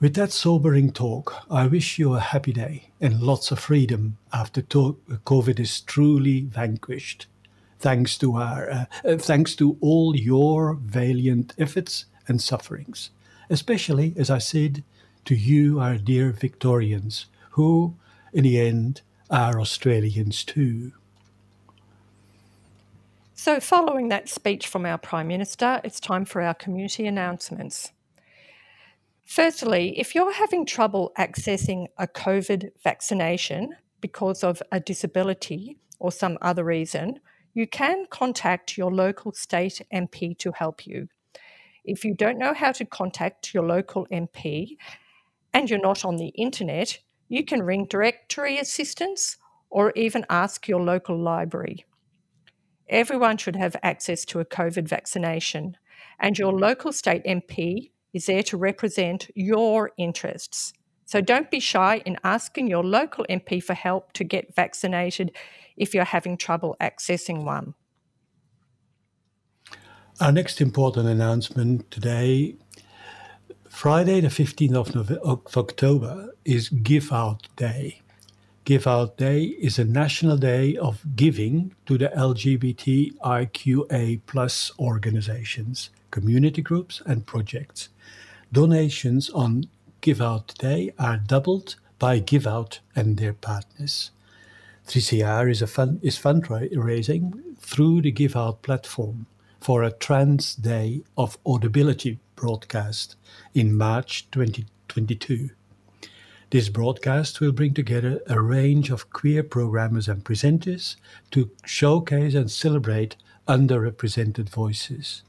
With 0.00 0.14
that 0.14 0.32
sobering 0.32 0.90
talk, 0.92 1.46
I 1.48 1.68
wish 1.68 1.96
you 1.98 2.14
a 2.14 2.20
happy 2.20 2.52
day 2.52 2.88
and 3.00 3.22
lots 3.22 3.52
of 3.52 3.60
freedom 3.60 4.18
after 4.32 4.60
to- 4.60 4.98
COVID 5.24 5.60
is 5.60 5.80
truly 5.80 6.40
vanquished. 6.40 7.26
Thanks 7.78 8.18
to 8.18 8.34
our, 8.36 8.68
uh, 8.68 8.84
uh, 9.04 9.16
thanks 9.16 9.54
to 9.56 9.76
all 9.80 10.16
your 10.16 10.74
valiant 10.74 11.54
efforts 11.56 12.06
and 12.26 12.40
sufferings, 12.40 13.10
especially 13.48 14.12
as 14.16 14.28
I 14.28 14.38
said 14.38 14.82
to 15.24 15.36
you, 15.36 15.78
our 15.78 15.98
dear 15.98 16.32
Victorians, 16.32 17.26
who, 17.50 17.94
in 18.32 18.42
the 18.42 18.58
end, 18.60 19.02
are 19.30 19.60
Australians 19.60 20.42
too. 20.44 20.92
So, 23.44 23.58
following 23.58 24.08
that 24.10 24.28
speech 24.28 24.68
from 24.68 24.86
our 24.86 24.98
Prime 24.98 25.26
Minister, 25.26 25.80
it's 25.82 25.98
time 25.98 26.24
for 26.24 26.40
our 26.42 26.54
community 26.54 27.08
announcements. 27.08 27.90
Firstly, 29.24 29.98
if 29.98 30.14
you're 30.14 30.32
having 30.32 30.64
trouble 30.64 31.10
accessing 31.18 31.88
a 31.98 32.06
COVID 32.06 32.70
vaccination 32.84 33.74
because 34.00 34.44
of 34.44 34.62
a 34.70 34.78
disability 34.78 35.76
or 35.98 36.12
some 36.12 36.38
other 36.40 36.62
reason, 36.62 37.18
you 37.52 37.66
can 37.66 38.06
contact 38.10 38.78
your 38.78 38.92
local 38.92 39.32
state 39.32 39.82
MP 39.92 40.38
to 40.38 40.52
help 40.52 40.86
you. 40.86 41.08
If 41.84 42.04
you 42.04 42.14
don't 42.14 42.38
know 42.38 42.54
how 42.54 42.70
to 42.70 42.84
contact 42.84 43.52
your 43.52 43.66
local 43.66 44.06
MP 44.12 44.76
and 45.52 45.68
you're 45.68 45.80
not 45.80 46.04
on 46.04 46.16
the 46.16 46.28
internet, 46.28 47.00
you 47.26 47.44
can 47.44 47.64
ring 47.64 47.86
directory 47.86 48.60
assistance 48.60 49.36
or 49.68 49.90
even 49.96 50.24
ask 50.30 50.68
your 50.68 50.80
local 50.80 51.18
library. 51.18 51.84
Everyone 52.92 53.38
should 53.38 53.56
have 53.56 53.74
access 53.82 54.22
to 54.26 54.38
a 54.38 54.44
COVID 54.44 54.86
vaccination, 54.86 55.78
and 56.20 56.38
your 56.38 56.52
mm-hmm. 56.52 56.62
local 56.62 56.92
state 56.92 57.24
MP 57.24 57.90
is 58.12 58.26
there 58.26 58.42
to 58.42 58.58
represent 58.58 59.30
your 59.34 59.92
interests. 59.96 60.74
So 61.06 61.22
don't 61.22 61.50
be 61.50 61.58
shy 61.58 62.02
in 62.04 62.18
asking 62.22 62.66
your 62.66 62.84
local 62.84 63.24
MP 63.30 63.62
for 63.62 63.72
help 63.72 64.12
to 64.12 64.24
get 64.24 64.54
vaccinated 64.54 65.32
if 65.74 65.94
you're 65.94 66.04
having 66.04 66.36
trouble 66.36 66.76
accessing 66.82 67.44
one. 67.44 67.72
Our 70.20 70.30
next 70.30 70.60
important 70.60 71.08
announcement 71.08 71.90
today, 71.90 72.56
Friday, 73.70 74.20
the 74.20 74.28
15th 74.28 74.74
of, 74.74 74.94
November, 74.94 75.22
of 75.24 75.56
October, 75.56 76.34
is 76.44 76.68
Give 76.68 77.10
Out 77.10 77.48
Day. 77.56 78.01
Give 78.64 78.86
Out 78.86 79.16
Day 79.16 79.42
is 79.42 79.80
a 79.80 79.84
national 79.84 80.36
day 80.36 80.76
of 80.76 81.16
giving 81.16 81.74
to 81.86 81.98
the 81.98 82.10
LGBTIQA 82.10 83.10
plus 84.24 84.70
organizations, 84.78 85.90
community 86.12 86.62
groups, 86.62 87.02
and 87.04 87.26
projects. 87.26 87.88
Donations 88.52 89.30
on 89.30 89.64
Give 90.00 90.22
Out 90.22 90.54
Day 90.58 90.94
are 90.96 91.16
doubled 91.16 91.74
by 91.98 92.20
Give 92.20 92.46
Out 92.46 92.78
and 92.94 93.16
their 93.16 93.32
partners. 93.32 94.12
3CR 94.86 95.50
is, 95.50 95.60
a 95.60 95.66
fund, 95.66 95.98
is 96.00 96.16
fundraising 96.16 97.56
through 97.58 98.02
the 98.02 98.12
Give 98.12 98.36
Out 98.36 98.62
platform 98.62 99.26
for 99.58 99.82
a 99.82 99.90
Trans 99.90 100.54
Day 100.54 101.02
of 101.18 101.36
Audibility 101.44 102.20
broadcast 102.36 103.16
in 103.54 103.76
March 103.76 104.30
2022. 104.30 105.50
This 106.52 106.68
broadcast 106.68 107.40
will 107.40 107.52
bring 107.52 107.72
together 107.72 108.20
a 108.26 108.38
range 108.38 108.90
of 108.90 109.08
queer 109.08 109.42
programmers 109.42 110.06
and 110.06 110.22
presenters 110.22 110.96
to 111.30 111.50
showcase 111.64 112.34
and 112.34 112.50
celebrate 112.50 113.16
underrepresented 113.48 114.50
voices. 114.50 115.22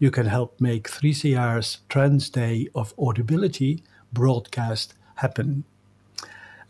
You 0.00 0.10
can 0.10 0.26
help 0.26 0.60
make 0.60 0.90
3CR's 0.90 1.78
Trans 1.88 2.28
Day 2.28 2.66
of 2.74 2.92
Audibility 2.98 3.84
broadcast 4.12 4.94
happen. 5.14 5.62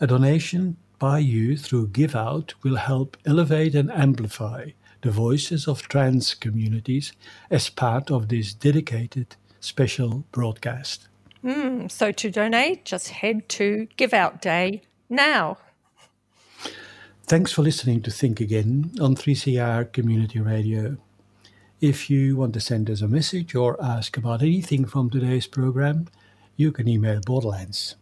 A 0.02 0.06
donation 0.06 0.76
by 0.98 1.20
you 1.20 1.56
through 1.56 1.88
GiveOut 1.88 2.52
will 2.62 2.76
help 2.76 3.16
elevate 3.24 3.74
and 3.74 3.90
amplify 3.90 4.72
the 5.00 5.10
voices 5.10 5.66
of 5.66 5.88
trans 5.88 6.34
communities 6.34 7.14
as 7.50 7.70
part 7.70 8.10
of 8.10 8.28
this 8.28 8.52
dedicated 8.52 9.36
special 9.60 10.26
broadcast. 10.30 11.07
Mm, 11.44 11.90
so 11.90 12.12
to 12.12 12.30
donate, 12.30 12.84
just 12.84 13.08
head 13.08 13.48
to 13.50 13.88
Give 13.96 14.12
Out 14.12 14.42
Day 14.42 14.82
now. 15.08 15.58
Thanks 17.24 17.52
for 17.52 17.62
listening 17.62 18.02
to 18.02 18.10
Think 18.10 18.40
Again 18.40 18.90
on 19.00 19.14
3CR 19.14 19.92
Community 19.92 20.40
Radio. 20.40 20.96
If 21.80 22.10
you 22.10 22.36
want 22.36 22.54
to 22.54 22.60
send 22.60 22.90
us 22.90 23.02
a 23.02 23.08
message 23.08 23.54
or 23.54 23.80
ask 23.84 24.16
about 24.16 24.42
anything 24.42 24.84
from 24.84 25.10
today's 25.10 25.46
program, 25.46 26.08
you 26.56 26.72
can 26.72 26.88
email 26.88 27.20
Borderlands, 27.20 27.94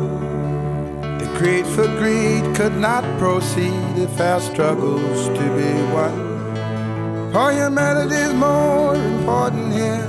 The 1.17 1.25
greed 1.37 1.65
for 1.65 1.87
greed 1.97 2.43
could 2.55 2.75
not 2.75 3.03
proceed 3.17 3.97
if 3.97 4.19
our 4.19 4.41
struggles 4.41 5.27
to 5.29 5.45
be 5.57 5.71
won. 5.93 7.31
For 7.31 7.53
humanity 7.53 8.15
is 8.15 8.33
more 8.33 8.95
important 8.95 9.73
here 9.73 10.05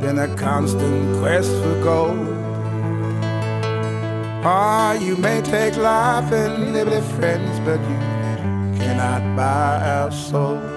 than 0.00 0.18
a 0.18 0.28
constant 0.36 1.18
quest 1.20 1.50
for 1.50 1.82
gold. 1.82 2.28
Ah, 4.44 4.92
you 4.92 5.16
may 5.16 5.40
take 5.40 5.76
life 5.76 6.30
and 6.30 6.72
liberty 6.72 7.00
friends, 7.16 7.58
but 7.60 7.80
you 7.80 7.98
cannot 8.78 9.34
buy 9.34 9.80
our 9.96 10.12
soul. 10.12 10.69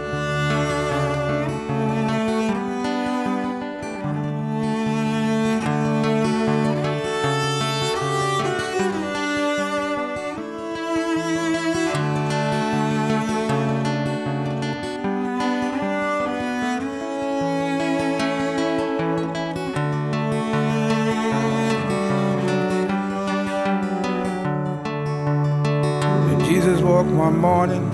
One 27.23 27.39
morning, 27.39 27.85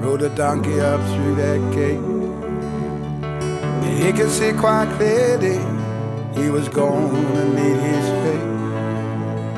rode 0.00 0.20
a 0.22 0.28
donkey 0.30 0.80
up 0.80 1.00
through 1.14 1.36
that 1.36 1.60
gate. 1.72 2.06
And 3.84 3.98
he 4.02 4.10
could 4.10 4.30
see 4.30 4.52
quite 4.52 4.88
clearly 4.96 5.58
he 6.34 6.50
was 6.50 6.68
going 6.68 7.14
to 7.36 7.44
meet 7.58 7.78
his 7.90 8.06
fate. 8.22 8.48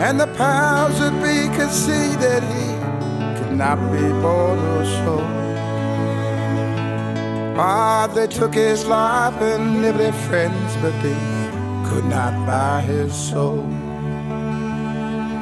And 0.05 0.20
the 0.20 0.27
powers 0.37 0.99
that 0.99 1.14
be 1.25 1.37
could 1.57 1.70
see 1.70 2.09
that 2.27 2.42
he 2.55 2.66
could 3.38 3.57
not 3.57 3.79
be 3.90 4.07
bought 4.23 4.59
or 4.73 4.85
sold. 4.97 5.35
Ah, 7.57 8.07
they 8.14 8.27
took 8.27 8.53
his 8.53 8.85
life 8.85 9.40
and 9.40 9.81
lived 9.81 9.99
their 9.99 10.18
friends, 10.29 10.77
but 10.83 10.94
they 11.03 11.23
could 11.88 12.05
not 12.05 12.35
buy 12.47 12.83
his 12.83 13.14
soul. 13.14 13.64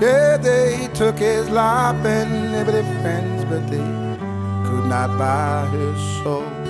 Yeah, 0.00 0.37
they 0.37 0.88
took 0.94 1.18
his 1.18 1.50
life 1.50 2.05
and 2.05 2.41
liberty 2.52 2.82
friends, 3.00 3.44
but 3.46 3.66
they 3.70 3.78
could 4.68 4.86
not 4.86 5.18
buy 5.18 5.66
his 5.72 6.22
soul. 6.22 6.62